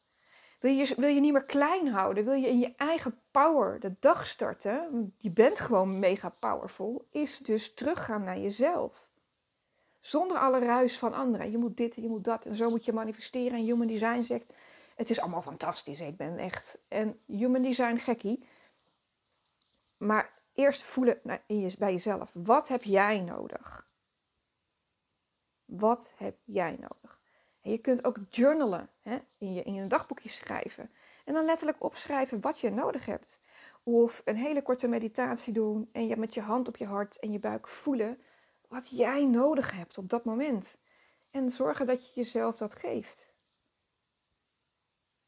Wil 0.61 0.73
je, 0.73 0.95
wil 0.97 1.09
je 1.09 1.21
niet 1.21 1.33
meer 1.33 1.45
klein 1.45 1.89
houden? 1.89 2.25
Wil 2.25 2.35
je 2.35 2.49
in 2.49 2.59
je 2.59 2.75
eigen 2.77 3.21
power 3.31 3.81
de 3.81 3.95
dag 4.01 4.27
starten? 4.27 5.15
Je 5.19 5.31
bent 5.31 5.61
gewoon 5.61 5.99
mega 5.99 6.29
powerful. 6.29 7.07
Is 7.11 7.39
dus 7.39 7.75
teruggaan 7.75 8.25
naar 8.25 8.39
jezelf. 8.39 9.04
Zonder 10.05 10.39
alle 10.39 10.59
ruis 10.59 10.99
van 10.99 11.13
anderen. 11.13 11.51
Je 11.51 11.59
moet 11.59 11.77
dit 11.77 11.95
je 11.95 12.09
moet 12.09 12.25
dat. 12.25 12.47
En 12.47 12.55
zo 12.55 12.71
moet 12.71 12.85
je 12.85 12.93
manifesteren. 12.93 13.59
En 13.59 13.65
Human 13.65 13.87
Design 13.87 14.23
zegt: 14.23 14.53
Het 14.95 15.11
is 15.11 15.21
allemaal 15.21 15.43
fantastisch. 15.43 16.01
Ik 16.01 16.17
ben 16.17 16.39
echt 16.39 16.83
een 16.89 17.21
Human 17.27 17.63
Design 17.63 17.97
gekkie. 17.97 18.45
Maar 19.97 20.33
eerst 20.53 20.83
voelen 20.83 21.21
bij 21.79 21.93
jezelf. 21.93 22.31
Wat 22.35 22.69
heb 22.69 22.83
jij 22.83 23.21
nodig? 23.21 23.89
Wat 25.65 26.13
heb 26.17 26.37
jij 26.45 26.71
nodig? 26.71 27.21
En 27.61 27.71
je 27.71 27.79
kunt 27.79 28.05
ook 28.05 28.19
journalen, 28.31 28.91
hè? 29.01 29.19
In, 29.39 29.53
je, 29.53 29.63
in 29.63 29.75
je 29.75 29.87
dagboekje 29.87 30.29
schrijven. 30.29 30.91
En 31.25 31.35
dan 31.35 31.45
letterlijk 31.45 31.83
opschrijven 31.83 32.41
wat 32.41 32.61
je 32.61 32.71
nodig 32.71 33.07
hebt. 33.07 33.41
Of 33.83 34.23
een 34.25 34.37
hele 34.37 34.63
korte 34.63 34.89
meditatie 34.89 35.53
doen 35.53 35.89
en 35.93 36.07
je 36.07 36.17
met 36.17 36.35
je 36.35 36.41
hand 36.41 36.69
op 36.69 36.77
je 36.77 36.87
hart 36.87 37.19
en 37.19 37.33
je 37.33 37.39
buik 37.39 37.69
voelen 37.69 38.19
wat 38.75 38.89
jij 38.91 39.27
nodig 39.27 39.73
hebt 39.73 39.99
op 39.99 40.09
dat 40.09 40.25
moment. 40.25 40.79
En 41.31 41.51
zorgen 41.51 41.87
dat 41.87 42.07
je 42.07 42.13
jezelf 42.15 42.57
dat 42.57 42.75
geeft. 42.75 43.35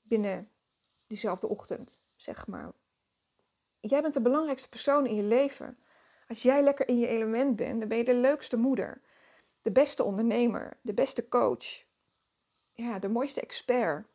Binnen 0.02 0.50
diezelfde 1.06 1.48
ochtend, 1.48 2.02
zeg 2.16 2.46
maar. 2.46 2.72
Jij 3.80 4.02
bent 4.02 4.14
de 4.14 4.22
belangrijkste 4.22 4.68
persoon 4.68 5.06
in 5.06 5.14
je 5.14 5.22
leven. 5.22 5.78
Als 6.28 6.42
jij 6.42 6.62
lekker 6.62 6.88
in 6.88 6.98
je 6.98 7.06
element 7.06 7.56
bent, 7.56 7.80
dan 7.80 7.88
ben 7.88 7.98
je 7.98 8.04
de 8.04 8.14
leukste 8.14 8.56
moeder 8.56 9.02
de 9.60 9.72
beste 9.72 10.02
ondernemer, 10.02 10.76
de 10.80 10.94
beste 10.94 11.28
coach, 11.28 11.84
ja, 12.72 12.98
de 12.98 13.08
mooiste 13.08 13.40
expert. 13.40 14.06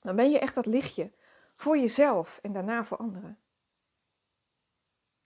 Dan 0.00 0.16
ben 0.16 0.30
je 0.30 0.38
echt 0.38 0.54
dat 0.54 0.66
lichtje 0.66 1.12
voor 1.54 1.78
jezelf 1.78 2.38
en 2.42 2.52
daarna 2.52 2.84
voor 2.84 2.96
anderen. 2.96 3.38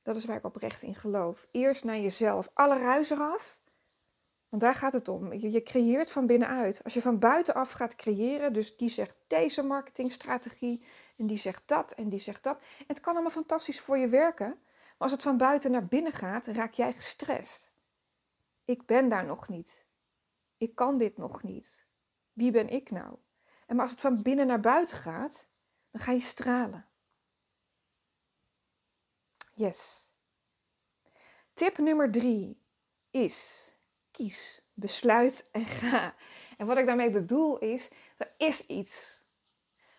Dat 0.02 0.16
is 0.16 0.24
waar 0.24 0.36
ik 0.36 0.44
oprecht 0.44 0.82
in 0.82 0.94
geloof. 0.94 1.46
Eerst 1.50 1.84
naar 1.84 1.98
jezelf, 1.98 2.50
alle 2.54 2.78
ruis 2.78 3.10
eraf. 3.10 3.60
Want 4.48 4.62
daar 4.62 4.74
gaat 4.74 4.92
het 4.92 5.08
om. 5.08 5.32
Je, 5.32 5.62
creëert 5.62 6.10
van 6.10 6.26
binnenuit. 6.26 6.84
Als 6.84 6.94
je 6.94 7.00
van 7.00 7.18
buitenaf 7.18 7.70
gaat 7.70 7.96
creëren, 7.96 8.52
dus 8.52 8.76
die 8.76 8.88
zegt 8.88 9.18
deze 9.26 9.62
marketingstrategie 9.62 10.84
en 11.16 11.26
die 11.26 11.38
zegt 11.38 11.62
dat 11.66 11.92
en 11.92 12.08
die 12.08 12.20
zegt 12.20 12.42
dat. 12.42 12.58
het 12.86 13.00
kan 13.00 13.12
allemaal 13.12 13.30
fantastisch 13.30 13.80
voor 13.80 13.98
je 13.98 14.08
werken. 14.08 14.48
Maar 14.48 15.10
als 15.10 15.12
het 15.12 15.22
van 15.22 15.36
buiten 15.36 15.70
naar 15.70 15.86
binnen 15.86 16.12
gaat, 16.12 16.46
raak 16.46 16.72
jij 16.72 16.92
gestrest 16.92 17.72
ik 18.64 18.86
ben 18.86 19.08
daar 19.08 19.24
nog 19.24 19.48
niet. 19.48 19.86
Ik 20.56 20.74
kan 20.74 20.98
dit 20.98 21.16
nog 21.16 21.42
niet. 21.42 21.86
Wie 22.32 22.50
ben 22.50 22.68
ik 22.68 22.90
nou? 22.90 23.16
En 23.66 23.74
maar 23.76 23.84
als 23.84 23.90
het 23.90 24.00
van 24.00 24.22
binnen 24.22 24.46
naar 24.46 24.60
buiten 24.60 24.96
gaat, 24.96 25.48
dan 25.90 26.00
ga 26.00 26.12
je 26.12 26.20
stralen. 26.20 26.86
Yes. 29.54 30.12
Tip 31.52 31.78
nummer 31.78 32.10
drie 32.10 32.60
is 33.10 33.70
kies, 34.10 34.62
besluit 34.74 35.48
en 35.52 35.64
ga. 35.64 36.14
En 36.58 36.66
wat 36.66 36.78
ik 36.78 36.86
daarmee 36.86 37.10
bedoel 37.10 37.58
is, 37.58 37.90
er 38.16 38.34
is 38.36 38.66
iets 38.66 39.22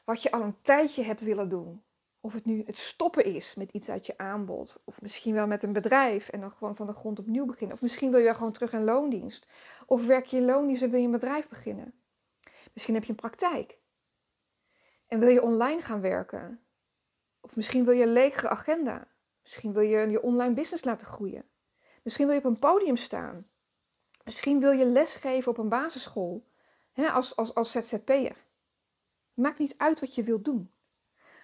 wat 0.05 0.21
je 0.21 0.31
al 0.31 0.41
een 0.41 0.61
tijdje 0.61 1.03
hebt 1.03 1.21
willen 1.21 1.49
doen. 1.49 1.83
Of 2.19 2.33
het 2.33 2.45
nu 2.45 2.63
het 2.65 2.77
stoppen 2.77 3.25
is 3.25 3.55
met 3.55 3.71
iets 3.71 3.89
uit 3.89 4.05
je 4.05 4.17
aanbod. 4.17 4.81
Of 4.85 5.01
misschien 5.01 5.33
wel 5.33 5.47
met 5.47 5.63
een 5.63 5.73
bedrijf 5.73 6.29
en 6.29 6.39
dan 6.39 6.51
gewoon 6.51 6.75
van 6.75 6.87
de 6.87 6.93
grond 6.93 7.19
opnieuw 7.19 7.45
beginnen. 7.45 7.75
Of 7.75 7.81
misschien 7.81 8.09
wil 8.09 8.19
je 8.19 8.25
wel 8.25 8.33
gewoon 8.33 8.51
terug 8.51 8.73
in 8.73 8.83
loondienst. 8.83 9.47
Of 9.85 10.05
werk 10.05 10.25
je 10.25 10.37
in 10.37 10.45
loondienst 10.45 10.81
en 10.81 10.89
wil 10.89 10.99
je 10.99 11.05
een 11.05 11.11
bedrijf 11.11 11.49
beginnen. 11.49 11.93
Misschien 12.73 12.93
heb 12.93 13.03
je 13.03 13.09
een 13.09 13.15
praktijk. 13.15 13.77
En 15.07 15.19
wil 15.19 15.29
je 15.29 15.41
online 15.41 15.81
gaan 15.81 16.01
werken. 16.01 16.63
Of 17.41 17.55
misschien 17.55 17.85
wil 17.85 17.93
je 17.93 18.03
een 18.03 18.13
legere 18.13 18.49
agenda. 18.49 19.07
Misschien 19.43 19.73
wil 19.73 19.82
je 19.82 20.10
je 20.10 20.21
online 20.21 20.53
business 20.53 20.84
laten 20.84 21.08
groeien. 21.08 21.45
Misschien 22.03 22.25
wil 22.25 22.36
je 22.36 22.41
op 22.41 22.47
een 22.47 22.60
podium 22.60 22.97
staan. 22.97 23.47
Misschien 24.23 24.60
wil 24.60 24.71
je 24.71 24.86
lesgeven 24.86 25.51
op 25.51 25.58
een 25.58 25.69
basisschool. 25.69 26.47
Hè, 26.91 27.10
als, 27.10 27.36
als, 27.36 27.56
als 27.56 27.71
ZZP'er. 27.71 28.36
Maakt 29.34 29.60
niet 29.60 29.77
uit 29.77 29.99
wat 29.99 30.15
je 30.15 30.23
wilt 30.23 30.45
doen. 30.45 30.71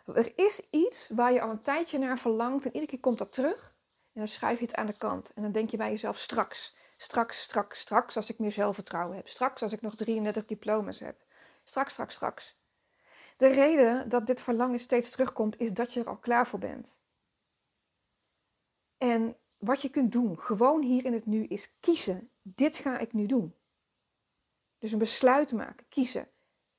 Er 0.05 0.31
is 0.35 0.69
iets 0.69 1.09
waar 1.09 1.33
je 1.33 1.41
al 1.41 1.49
een 1.49 1.61
tijdje 1.61 1.97
naar 1.97 2.19
verlangt 2.19 2.65
en 2.65 2.71
iedere 2.71 2.91
keer 2.91 2.99
komt 2.99 3.17
dat 3.17 3.33
terug. 3.33 3.75
En 4.13 4.19
dan 4.19 4.27
schuif 4.27 4.59
je 4.59 4.65
het 4.65 4.75
aan 4.75 4.85
de 4.85 4.97
kant. 4.97 5.31
En 5.33 5.41
dan 5.41 5.51
denk 5.51 5.69
je 5.69 5.77
bij 5.77 5.89
jezelf 5.89 6.17
straks, 6.17 6.75
straks, 6.97 7.41
straks, 7.41 7.79
straks 7.79 8.15
als 8.15 8.29
ik 8.29 8.39
meer 8.39 8.51
zelfvertrouwen 8.51 9.15
heb. 9.15 9.27
Straks 9.27 9.61
als 9.61 9.71
ik 9.71 9.81
nog 9.81 9.95
33 9.95 10.45
diploma's 10.45 10.99
heb. 10.99 11.25
Straks, 11.63 11.91
straks, 11.91 12.13
straks. 12.13 12.57
De 13.37 13.47
reden 13.47 14.09
dat 14.09 14.27
dit 14.27 14.41
verlangen 14.41 14.79
steeds 14.79 15.09
terugkomt 15.09 15.59
is 15.59 15.73
dat 15.73 15.93
je 15.93 15.99
er 15.99 16.09
al 16.09 16.17
klaar 16.17 16.47
voor 16.47 16.59
bent. 16.59 16.99
En 18.99 19.37
wat 19.57 19.81
je 19.81 19.89
kunt 19.89 20.11
doen, 20.11 20.39
gewoon 20.39 20.81
hier 20.81 21.05
in 21.05 21.13
het 21.13 21.25
nu, 21.25 21.43
is 21.43 21.77
kiezen. 21.79 22.29
Dit 22.41 22.75
ga 22.75 22.97
ik 22.97 23.13
nu 23.13 23.25
doen. 23.25 23.55
Dus 24.77 24.91
een 24.91 24.99
besluit 24.99 25.53
maken, 25.53 25.85
kiezen. 25.89 26.27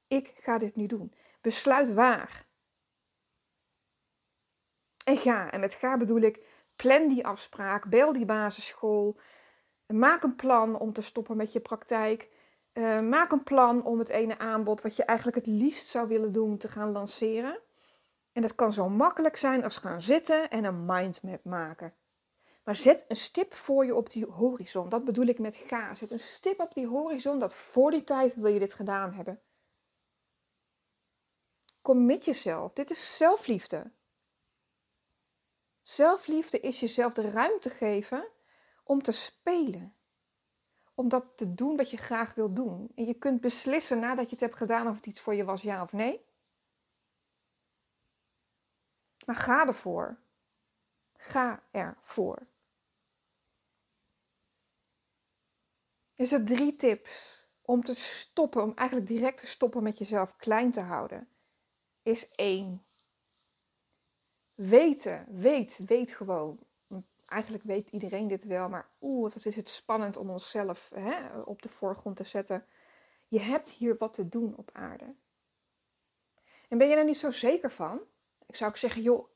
Ik 0.07 0.33
ga 0.37 0.59
dit 0.59 0.77
nu 0.77 0.87
doen. 0.87 1.15
Besluit 1.41 1.95
waar. 1.95 2.47
En 5.05 5.17
ga. 5.17 5.51
En 5.51 5.61
met 5.61 5.75
ga 5.75 5.97
bedoel 5.97 6.21
ik, 6.21 6.47
plan 6.77 7.09
die 7.09 7.27
afspraak, 7.27 7.89
bel 7.89 8.13
die 8.13 8.25
basisschool. 8.25 9.19
Maak 9.87 10.23
een 10.23 10.37
plan 10.37 10.79
om 10.79 10.93
te 10.93 11.03
stoppen 11.03 11.37
met 11.37 11.53
je 11.53 11.61
praktijk. 11.61 12.31
Uh, 12.73 13.01
maak 13.01 13.33
een 13.33 13.43
plan 13.43 13.85
om 13.85 13.99
het 13.99 14.09
ene 14.09 14.39
aanbod 14.39 14.81
wat 14.81 14.97
je 14.97 15.05
eigenlijk 15.05 15.37
het 15.37 15.47
liefst 15.47 15.89
zou 15.89 16.09
willen 16.09 16.33
doen 16.33 16.59
te 16.59 16.69
gaan 16.69 16.93
lanceren. 16.93 17.61
En 18.33 18.43
dat 18.43 18.55
kan 18.55 18.73
zo 18.73 18.89
makkelijk 18.89 19.37
zijn 19.37 19.65
als 19.65 19.79
gaan 19.79 20.01
zitten 20.01 20.51
en 20.51 20.65
een 20.65 20.85
mindmap 20.85 21.45
maken. 21.45 21.95
Maar 22.71 22.79
zet 22.79 23.05
een 23.09 23.17
stip 23.17 23.55
voor 23.55 23.85
je 23.85 23.95
op 23.95 24.11
die 24.11 24.27
horizon. 24.27 24.89
Dat 24.89 25.05
bedoel 25.05 25.27
ik 25.27 25.39
met 25.39 25.57
ga. 25.57 25.95
Zet 25.95 26.11
een 26.11 26.19
stip 26.19 26.61
op 26.61 26.75
die 26.75 26.87
horizon 26.87 27.39
dat 27.39 27.55
voor 27.55 27.91
die 27.91 28.05
tijd 28.05 28.35
wil 28.35 28.53
je 28.53 28.59
dit 28.59 28.75
gedaan 28.75 29.13
hebben. 29.13 29.41
Commit 31.83 32.25
jezelf. 32.25 32.73
Dit 32.73 32.91
is 32.91 33.17
zelfliefde. 33.17 33.93
Zelfliefde 35.81 36.61
is 36.61 36.81
jezelf 36.81 37.13
de 37.13 37.31
ruimte 37.31 37.71
geven 37.71 38.29
om 38.85 39.03
te 39.03 39.13
spelen. 39.13 39.95
Om 40.95 41.09
dat 41.09 41.37
te 41.37 41.55
doen 41.55 41.77
wat 41.77 41.91
je 41.91 41.97
graag 41.97 42.35
wil 42.35 42.53
doen. 42.53 42.93
En 42.95 43.05
je 43.05 43.15
kunt 43.15 43.41
beslissen 43.41 43.99
nadat 43.99 44.25
je 44.25 44.31
het 44.31 44.41
hebt 44.41 44.57
gedaan 44.57 44.89
of 44.89 44.97
het 44.97 45.07
iets 45.07 45.21
voor 45.21 45.35
je 45.35 45.45
was, 45.45 45.63
ja 45.63 45.83
of 45.83 45.93
nee. 45.93 46.25
Maar 49.27 49.37
ga 49.37 49.67
ervoor. 49.67 50.19
Ga 51.17 51.63
ervoor. 51.71 52.49
Er 56.21 56.27
zijn 56.27 56.45
drie 56.45 56.77
tips 56.77 57.47
om 57.63 57.85
te 57.85 57.95
stoppen, 57.95 58.63
om 58.63 58.73
eigenlijk 58.75 59.09
direct 59.09 59.39
te 59.39 59.47
stoppen 59.47 59.83
met 59.83 59.99
jezelf 59.99 60.37
klein 60.37 60.71
te 60.71 60.81
houden. 60.81 61.29
Is 62.03 62.31
één 62.31 62.85
weten, 64.55 65.27
weet, 65.29 65.81
weet 65.87 66.13
gewoon. 66.13 66.59
Eigenlijk 67.27 67.65
weet 67.65 67.91
iedereen 67.91 68.29
dit 68.29 68.45
wel, 68.45 68.69
maar 68.69 68.91
oeh, 69.01 69.33
wat 69.33 69.45
is 69.45 69.57
het 69.57 69.69
spannend 69.69 70.17
om 70.17 70.31
onszelf 70.31 70.91
hè, 70.95 71.41
op 71.41 71.63
de 71.63 71.69
voorgrond 71.69 72.17
te 72.17 72.25
zetten. 72.25 72.67
Je 73.29 73.41
hebt 73.41 73.71
hier 73.71 73.97
wat 73.99 74.15
te 74.15 74.29
doen 74.29 74.57
op 74.57 74.71
aarde. 74.73 75.15
En 76.69 76.79
ben 76.79 76.89
je 76.89 76.97
er 76.97 77.05
niet 77.05 77.19
zo 77.19 77.31
zeker 77.31 77.73
van? 77.73 78.01
Ik 78.47 78.57
zou 78.57 78.71
ook 78.71 78.77
zeggen, 78.77 79.03
joh, 79.03 79.29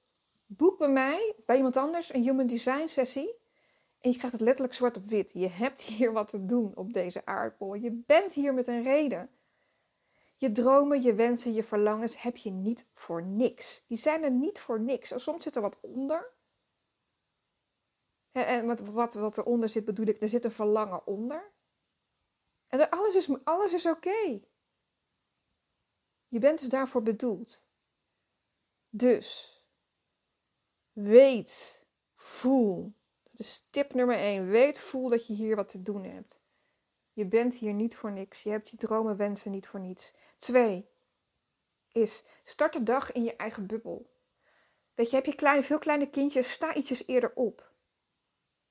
boek 0.47 0.79
bij 0.79 0.91
mij, 0.91 1.35
bij 1.47 1.57
iemand 1.57 1.77
anders, 1.77 2.13
een 2.13 2.23
human 2.23 2.47
design 2.47 2.87
sessie. 2.87 3.43
En 4.05 4.11
je 4.11 4.17
krijgt 4.17 4.37
het 4.37 4.45
letterlijk 4.45 4.75
zwart 4.75 4.97
op 4.97 5.09
wit. 5.09 5.33
Je 5.33 5.49
hebt 5.49 5.81
hier 5.91 6.13
wat 6.13 6.29
te 6.29 6.45
doen 6.45 6.77
op 6.77 6.93
deze 6.93 7.27
aardbol. 7.27 7.75
Je 7.75 7.91
bent 7.91 8.33
hier 8.33 8.55
met 8.55 8.67
een 8.67 8.83
reden. 8.83 9.31
Je 10.37 10.53
dromen, 10.53 11.03
je 11.03 11.15
wensen, 11.15 11.53
je 11.53 11.65
verlangens 11.65 12.23
heb 12.23 12.37
je 12.37 12.51
niet 12.51 12.91
voor 12.93 13.23
niks. 13.23 13.85
Die 13.87 13.97
zijn 13.97 14.23
er 14.23 14.31
niet 14.31 14.61
voor 14.61 14.81
niks. 14.81 15.11
En 15.11 15.21
soms 15.21 15.43
zit 15.43 15.57
er 15.57 15.63
wat 15.63 15.81
onder. 15.81 16.33
En 18.33 18.67
wat, 18.67 18.81
wat, 18.81 19.15
wat 19.15 19.39
eronder 19.39 19.69
zit, 19.69 19.85
bedoel 19.85 20.07
ik, 20.07 20.23
er 20.23 20.29
zit 20.29 20.45
een 20.45 20.53
verlangen 20.53 21.07
onder. 21.07 21.53
En 22.67 22.91
alles 22.91 23.15
is, 23.15 23.45
alles 23.45 23.73
is 23.73 23.87
oké. 23.87 24.41
Je 26.29 26.39
bent 26.39 26.59
dus 26.59 26.69
daarvoor 26.69 27.03
bedoeld. 27.03 27.69
Dus, 28.89 29.59
weet, 30.93 31.87
voel. 32.15 32.95
Dus 33.37 33.67
tip 33.71 33.95
nummer 33.95 34.17
1. 34.17 34.49
Weet, 34.49 34.81
voel 34.81 35.09
dat 35.09 35.27
je 35.27 35.33
hier 35.33 35.57
wat 35.57 35.69
te 35.69 35.83
doen 35.83 36.05
hebt. 36.05 36.43
Je 37.13 37.27
bent 37.27 37.55
hier 37.55 37.73
niet 37.73 37.97
voor 37.97 38.13
niks. 38.13 38.43
Je 38.43 38.51
hebt 38.51 38.71
je 38.71 38.77
dromen, 38.77 39.17
wensen 39.17 39.51
niet 39.51 39.67
voor 39.67 39.81
niets. 39.81 40.15
2. 40.37 40.89
Is 41.93 42.27
start 42.45 42.73
de 42.73 42.83
dag 42.83 43.13
in 43.13 43.25
je 43.25 43.37
eigen 43.37 43.67
bubbel. 43.67 44.13
Weet 44.95 45.11
je, 45.11 45.17
heb 45.17 45.27
je 45.27 45.35
kleine, 45.35 45.63
veel 45.65 45.79
kleine 45.79 46.11
kindjes, 46.11 46.53
sta 46.53 46.75
ietsjes 46.75 47.07
eerder 47.07 47.33
op. 47.35 47.73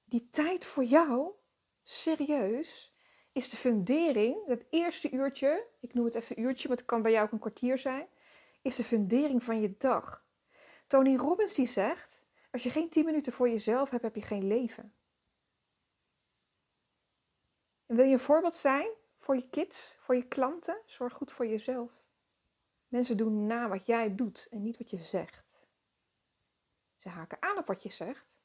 Die 0.03 0.29
tijd 0.29 0.65
voor 0.65 0.83
jou, 0.83 1.31
serieus, 1.83 2.93
is 3.31 3.49
de 3.49 3.57
fundering, 3.57 4.45
het 4.45 4.65
eerste 4.69 5.11
uurtje, 5.11 5.67
ik 5.79 5.93
noem 5.93 6.05
het 6.05 6.15
even 6.15 6.39
uurtje, 6.39 6.67
maar 6.67 6.77
het 6.77 6.85
kan 6.85 7.01
bij 7.01 7.11
jou 7.11 7.25
ook 7.25 7.31
een 7.31 7.39
kwartier 7.39 7.77
zijn, 7.77 8.07
is 8.61 8.75
de 8.75 8.83
fundering 8.83 9.43
van 9.43 9.61
je 9.61 9.77
dag. 9.77 10.25
Tony 10.87 11.15
Robbins 11.15 11.53
die 11.53 11.67
zegt, 11.67 12.22
als 12.53 12.63
je 12.63 12.69
geen 12.69 12.89
10 12.89 13.05
minuten 13.05 13.33
voor 13.33 13.49
jezelf 13.49 13.89
hebt, 13.89 14.03
heb 14.03 14.15
je 14.15 14.21
geen 14.21 14.47
leven. 14.47 14.93
En 17.85 17.95
wil 17.95 18.05
je 18.05 18.13
een 18.13 18.19
voorbeeld 18.19 18.55
zijn 18.55 18.87
voor 19.19 19.35
je 19.35 19.49
kids, 19.49 19.97
voor 19.99 20.15
je 20.15 20.27
klanten? 20.27 20.81
Zorg 20.85 21.13
goed 21.13 21.31
voor 21.31 21.47
jezelf. 21.47 21.91
Mensen 22.87 23.17
doen 23.17 23.45
na 23.47 23.67
wat 23.67 23.85
jij 23.85 24.15
doet 24.15 24.47
en 24.51 24.61
niet 24.61 24.77
wat 24.77 24.89
je 24.89 24.97
zegt. 24.97 25.65
Ze 26.95 27.09
haken 27.09 27.41
aan 27.41 27.57
op 27.57 27.67
wat 27.67 27.83
je 27.83 27.89
zegt. 27.91 28.37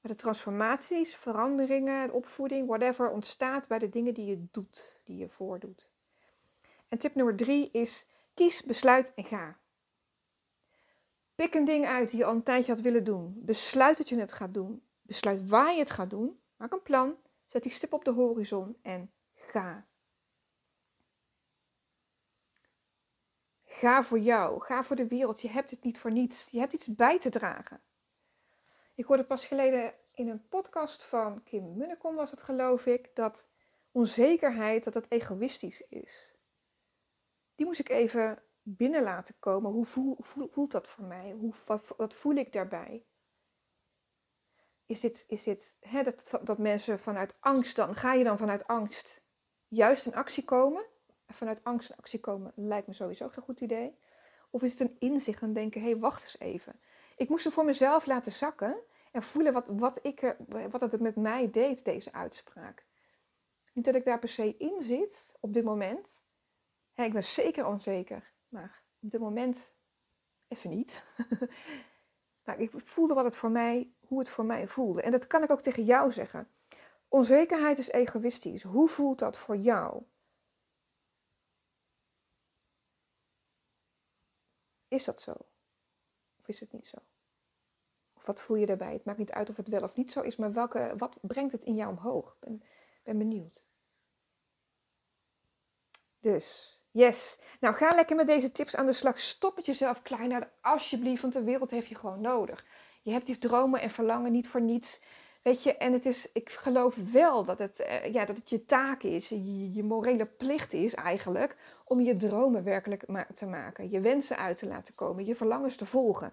Maar 0.00 0.12
de 0.12 0.18
transformaties, 0.18 1.16
veranderingen, 1.16 2.12
opvoeding, 2.12 2.66
whatever, 2.66 3.10
ontstaat 3.10 3.68
bij 3.68 3.78
de 3.78 3.88
dingen 3.88 4.14
die 4.14 4.26
je 4.26 4.46
doet, 4.50 5.00
die 5.04 5.16
je 5.16 5.28
voordoet. 5.28 5.90
En 6.88 6.98
tip 6.98 7.14
nummer 7.14 7.36
drie 7.36 7.70
is: 7.70 8.06
kies, 8.34 8.62
besluit 8.62 9.14
en 9.14 9.24
ga. 9.24 9.61
Pik 11.42 11.54
een 11.54 11.64
ding 11.64 11.86
uit 11.86 12.10
die 12.10 12.18
je 12.18 12.24
al 12.24 12.34
een 12.34 12.42
tijdje 12.42 12.72
had 12.72 12.80
willen 12.80 13.04
doen. 13.04 13.34
Besluit 13.36 13.96
dat 13.96 14.08
je 14.08 14.18
het 14.18 14.32
gaat 14.32 14.54
doen. 14.54 14.82
Besluit 15.02 15.48
waar 15.48 15.72
je 15.72 15.78
het 15.78 15.90
gaat 15.90 16.10
doen. 16.10 16.40
Maak 16.56 16.72
een 16.72 16.82
plan. 16.82 17.16
Zet 17.44 17.62
die 17.62 17.72
stip 17.72 17.92
op 17.92 18.04
de 18.04 18.10
horizon 18.10 18.76
en 18.82 19.12
ga. 19.34 19.86
Ga 23.64 24.02
voor 24.02 24.18
jou. 24.18 24.60
Ga 24.60 24.82
voor 24.82 24.96
de 24.96 25.06
wereld. 25.06 25.40
Je 25.40 25.48
hebt 25.48 25.70
het 25.70 25.82
niet 25.82 25.98
voor 25.98 26.12
niets. 26.12 26.50
Je 26.50 26.58
hebt 26.58 26.72
iets 26.72 26.94
bij 26.94 27.18
te 27.18 27.30
dragen. 27.30 27.80
Ik 28.94 29.04
hoorde 29.04 29.24
pas 29.24 29.46
geleden 29.46 29.94
in 30.12 30.28
een 30.28 30.48
podcast 30.48 31.02
van 31.02 31.42
Kim 31.42 31.76
Munnekom 31.76 32.14
was 32.14 32.30
het 32.30 32.42
geloof 32.42 32.86
ik, 32.86 33.10
dat 33.14 33.48
onzekerheid, 33.92 34.84
dat 34.84 34.94
het 34.94 35.10
egoïstisch 35.10 35.82
is. 35.88 36.34
Die 37.54 37.66
moest 37.66 37.80
ik 37.80 37.88
even 37.88 38.42
binnen 38.62 39.02
laten 39.02 39.34
komen. 39.38 39.70
Hoe 39.70 39.86
voel, 39.86 40.16
voelt 40.48 40.70
dat 40.70 40.88
voor 40.88 41.04
mij? 41.04 41.32
Hoe, 41.32 41.54
wat, 41.66 42.14
voel 42.14 42.34
ik 42.34 42.52
daarbij? 42.52 43.06
Is 44.86 45.00
dit, 45.00 45.24
is 45.28 45.42
dit 45.42 45.76
hè, 45.80 46.02
dat, 46.02 46.40
dat 46.42 46.58
mensen 46.58 46.98
vanuit 46.98 47.36
angst 47.40 47.76
dan, 47.76 47.94
ga 47.94 48.12
je 48.12 48.24
dan 48.24 48.38
vanuit 48.38 48.66
angst 48.66 49.24
juist 49.68 50.06
in 50.06 50.14
actie 50.14 50.44
komen? 50.44 50.84
Vanuit 51.26 51.64
angst 51.64 51.90
in 51.90 51.96
actie 51.96 52.20
komen 52.20 52.52
lijkt 52.56 52.86
me 52.86 52.92
sowieso 52.92 53.28
geen 53.28 53.44
goed 53.44 53.60
idee. 53.60 53.98
Of 54.50 54.62
is 54.62 54.70
het 54.70 54.80
een 54.80 54.96
inzicht 54.98 55.42
en 55.42 55.52
denken, 55.52 55.80
hé, 55.80 55.90
hey, 55.90 55.98
wacht 55.98 56.22
eens 56.22 56.38
even. 56.38 56.80
Ik 57.16 57.28
moest 57.28 57.46
er 57.46 57.52
voor 57.52 57.64
mezelf 57.64 58.06
laten 58.06 58.32
zakken 58.32 58.82
en 59.12 59.22
voelen 59.22 59.52
wat, 59.52 59.68
wat, 59.68 59.98
ik, 60.02 60.36
wat 60.70 60.80
het 60.80 61.00
met 61.00 61.16
mij 61.16 61.50
deed, 61.50 61.84
deze 61.84 62.12
uitspraak. 62.12 62.86
Niet 63.72 63.84
dat 63.84 63.94
ik 63.94 64.04
daar 64.04 64.18
per 64.18 64.28
se 64.28 64.56
in 64.56 64.82
zit 64.82 65.36
op 65.40 65.54
dit 65.54 65.64
moment. 65.64 66.26
ik 66.94 67.12
ben 67.12 67.24
zeker 67.24 67.66
onzeker, 67.66 68.31
maar 68.52 68.82
op 69.00 69.10
dit 69.10 69.20
moment 69.20 69.76
even 70.48 70.70
niet. 70.70 71.04
maar 72.44 72.60
ik 72.60 72.70
voelde 72.74 73.14
wat 73.14 73.24
het 73.24 73.36
voor 73.36 73.50
mij, 73.50 73.92
hoe 74.00 74.18
het 74.18 74.28
voor 74.28 74.44
mij 74.44 74.68
voelde. 74.68 75.02
En 75.02 75.10
dat 75.10 75.26
kan 75.26 75.42
ik 75.42 75.50
ook 75.50 75.60
tegen 75.60 75.84
jou 75.84 76.12
zeggen. 76.12 76.48
Onzekerheid 77.08 77.78
is 77.78 77.90
egoïstisch. 77.90 78.62
Hoe 78.62 78.88
voelt 78.88 79.18
dat 79.18 79.38
voor 79.38 79.56
jou? 79.56 80.02
Is 84.88 85.04
dat 85.04 85.20
zo? 85.20 85.32
Of 86.40 86.48
is 86.48 86.60
het 86.60 86.72
niet 86.72 86.86
zo? 86.86 86.96
Of 88.12 88.26
wat 88.26 88.40
voel 88.40 88.56
je 88.56 88.66
daarbij? 88.66 88.92
Het 88.92 89.04
maakt 89.04 89.18
niet 89.18 89.32
uit 89.32 89.50
of 89.50 89.56
het 89.56 89.68
wel 89.68 89.82
of 89.82 89.96
niet 89.96 90.12
zo 90.12 90.20
is, 90.20 90.36
maar 90.36 90.52
welke, 90.52 90.94
wat 90.96 91.18
brengt 91.20 91.52
het 91.52 91.64
in 91.64 91.74
jou 91.74 91.90
omhoog? 91.90 92.32
Ik 92.32 92.40
ben, 92.40 92.62
ben 93.02 93.18
benieuwd. 93.18 93.66
Dus, 96.20 96.78
yes. 96.92 97.40
Nou, 97.60 97.74
ga 97.74 97.94
lekker 97.94 98.16
met 98.16 98.26
deze 98.26 98.52
tips 98.52 98.76
aan 98.76 98.86
de 98.86 98.92
slag. 98.92 99.20
Stop 99.20 99.56
het 99.56 99.66
jezelf 99.66 100.02
klein 100.02 100.30
houden, 100.30 100.50
alsjeblieft, 100.60 101.22
want 101.22 101.34
de 101.34 101.42
wereld 101.42 101.70
heeft 101.70 101.88
je 101.88 101.94
gewoon 101.94 102.20
nodig. 102.20 102.64
Je 103.02 103.12
hebt 103.12 103.26
die 103.26 103.38
dromen 103.38 103.80
en 103.80 103.90
verlangen 103.90 104.32
niet 104.32 104.48
voor 104.48 104.60
niets. 104.60 105.00
Weet 105.42 105.62
je, 105.62 105.76
en 105.76 105.92
het 105.92 106.06
is, 106.06 106.32
ik 106.32 106.50
geloof 106.50 106.96
wel 107.12 107.44
dat 107.44 107.58
het, 107.58 107.80
eh, 107.80 108.12
ja, 108.12 108.24
dat 108.24 108.36
het 108.36 108.50
je 108.50 108.64
taak 108.64 109.02
is, 109.02 109.28
je, 109.28 109.72
je 109.72 109.82
morele 109.82 110.26
plicht 110.26 110.72
is 110.72 110.94
eigenlijk, 110.94 111.56
om 111.84 112.00
je 112.00 112.16
dromen 112.16 112.64
werkelijk 112.64 113.04
te 113.34 113.46
maken. 113.46 113.90
Je 113.90 114.00
wensen 114.00 114.36
uit 114.36 114.58
te 114.58 114.66
laten 114.66 114.94
komen, 114.94 115.24
je 115.24 115.34
verlangens 115.34 115.76
te 115.76 115.86
volgen 115.86 116.32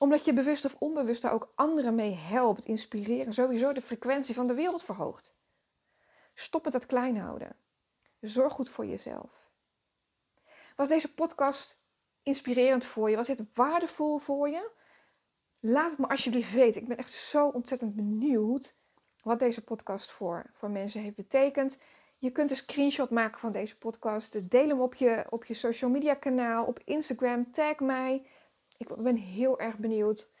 omdat 0.00 0.24
je 0.24 0.32
bewust 0.32 0.64
of 0.64 0.76
onbewust 0.78 1.22
daar 1.22 1.32
ook 1.32 1.52
anderen 1.54 1.94
mee 1.94 2.14
helpt, 2.14 2.64
inspireren, 2.64 3.32
sowieso 3.32 3.72
de 3.72 3.80
frequentie 3.80 4.34
van 4.34 4.46
de 4.46 4.54
wereld 4.54 4.82
verhoogt. 4.82 5.34
Stop 6.34 6.64
met 6.64 6.72
dat 6.72 6.86
klein 6.86 7.16
houden. 7.16 7.56
Zorg 8.20 8.52
goed 8.52 8.70
voor 8.70 8.86
jezelf. 8.86 9.43
Was 10.74 10.88
deze 10.88 11.14
podcast 11.14 11.82
inspirerend 12.22 12.84
voor 12.84 13.10
je? 13.10 13.16
Was 13.16 13.26
dit 13.26 13.42
waardevol 13.54 14.18
voor 14.18 14.48
je? 14.48 14.70
Laat 15.60 15.90
het 15.90 15.98
me 15.98 16.08
alsjeblieft 16.08 16.52
weten. 16.52 16.80
Ik 16.80 16.88
ben 16.88 16.96
echt 16.96 17.12
zo 17.12 17.48
ontzettend 17.48 17.94
benieuwd 17.94 18.76
wat 19.22 19.38
deze 19.38 19.64
podcast 19.64 20.10
voor, 20.10 20.50
voor 20.54 20.70
mensen 20.70 21.00
heeft 21.00 21.16
betekend. 21.16 21.78
Je 22.18 22.30
kunt 22.30 22.50
een 22.50 22.56
screenshot 22.56 23.10
maken 23.10 23.40
van 23.40 23.52
deze 23.52 23.78
podcast. 23.78 24.50
Deel 24.50 24.68
hem 24.68 24.80
op 24.80 24.94
je, 24.94 25.26
op 25.30 25.44
je 25.44 25.54
social 25.54 25.90
media 25.90 26.14
kanaal, 26.14 26.64
op 26.64 26.80
Instagram. 26.84 27.50
Tag 27.50 27.78
mij. 27.78 28.26
Ik 28.78 28.96
ben 28.96 29.16
heel 29.16 29.60
erg 29.60 29.76
benieuwd. 29.76 30.32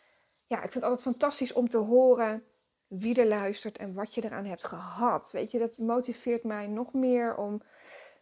Ja, 0.46 0.56
ik 0.56 0.62
vind 0.62 0.74
het 0.74 0.84
altijd 0.84 1.02
fantastisch 1.02 1.52
om 1.52 1.68
te 1.68 1.78
horen 1.78 2.44
wie 2.86 3.20
er 3.20 3.26
luistert 3.26 3.78
en 3.78 3.94
wat 3.94 4.14
je 4.14 4.24
eraan 4.24 4.44
hebt 4.44 4.64
gehad. 4.64 5.30
Weet 5.30 5.50
je, 5.50 5.58
dat 5.58 5.78
motiveert 5.78 6.44
mij 6.44 6.66
nog 6.66 6.92
meer 6.92 7.36
om 7.36 7.62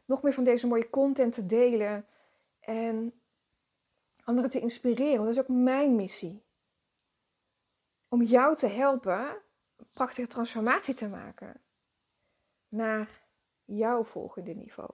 nog 0.04 0.22
meer 0.22 0.32
van 0.32 0.44
deze 0.44 0.66
mooie 0.66 0.90
content 0.90 1.32
te 1.32 1.46
delen 1.46 2.06
en 2.60 3.20
anderen 4.24 4.50
te 4.50 4.60
inspireren. 4.60 5.24
Dat 5.24 5.34
is 5.34 5.40
ook 5.40 5.48
mijn 5.48 5.96
missie. 5.96 6.44
Om 8.08 8.22
jou 8.22 8.56
te 8.56 8.66
helpen 8.66 9.42
prachtige 9.92 10.26
transformatie 10.26 10.94
te 10.94 11.08
maken 11.08 11.60
naar 12.68 13.20
jouw 13.64 14.04
volgende 14.04 14.54
niveau. 14.54 14.90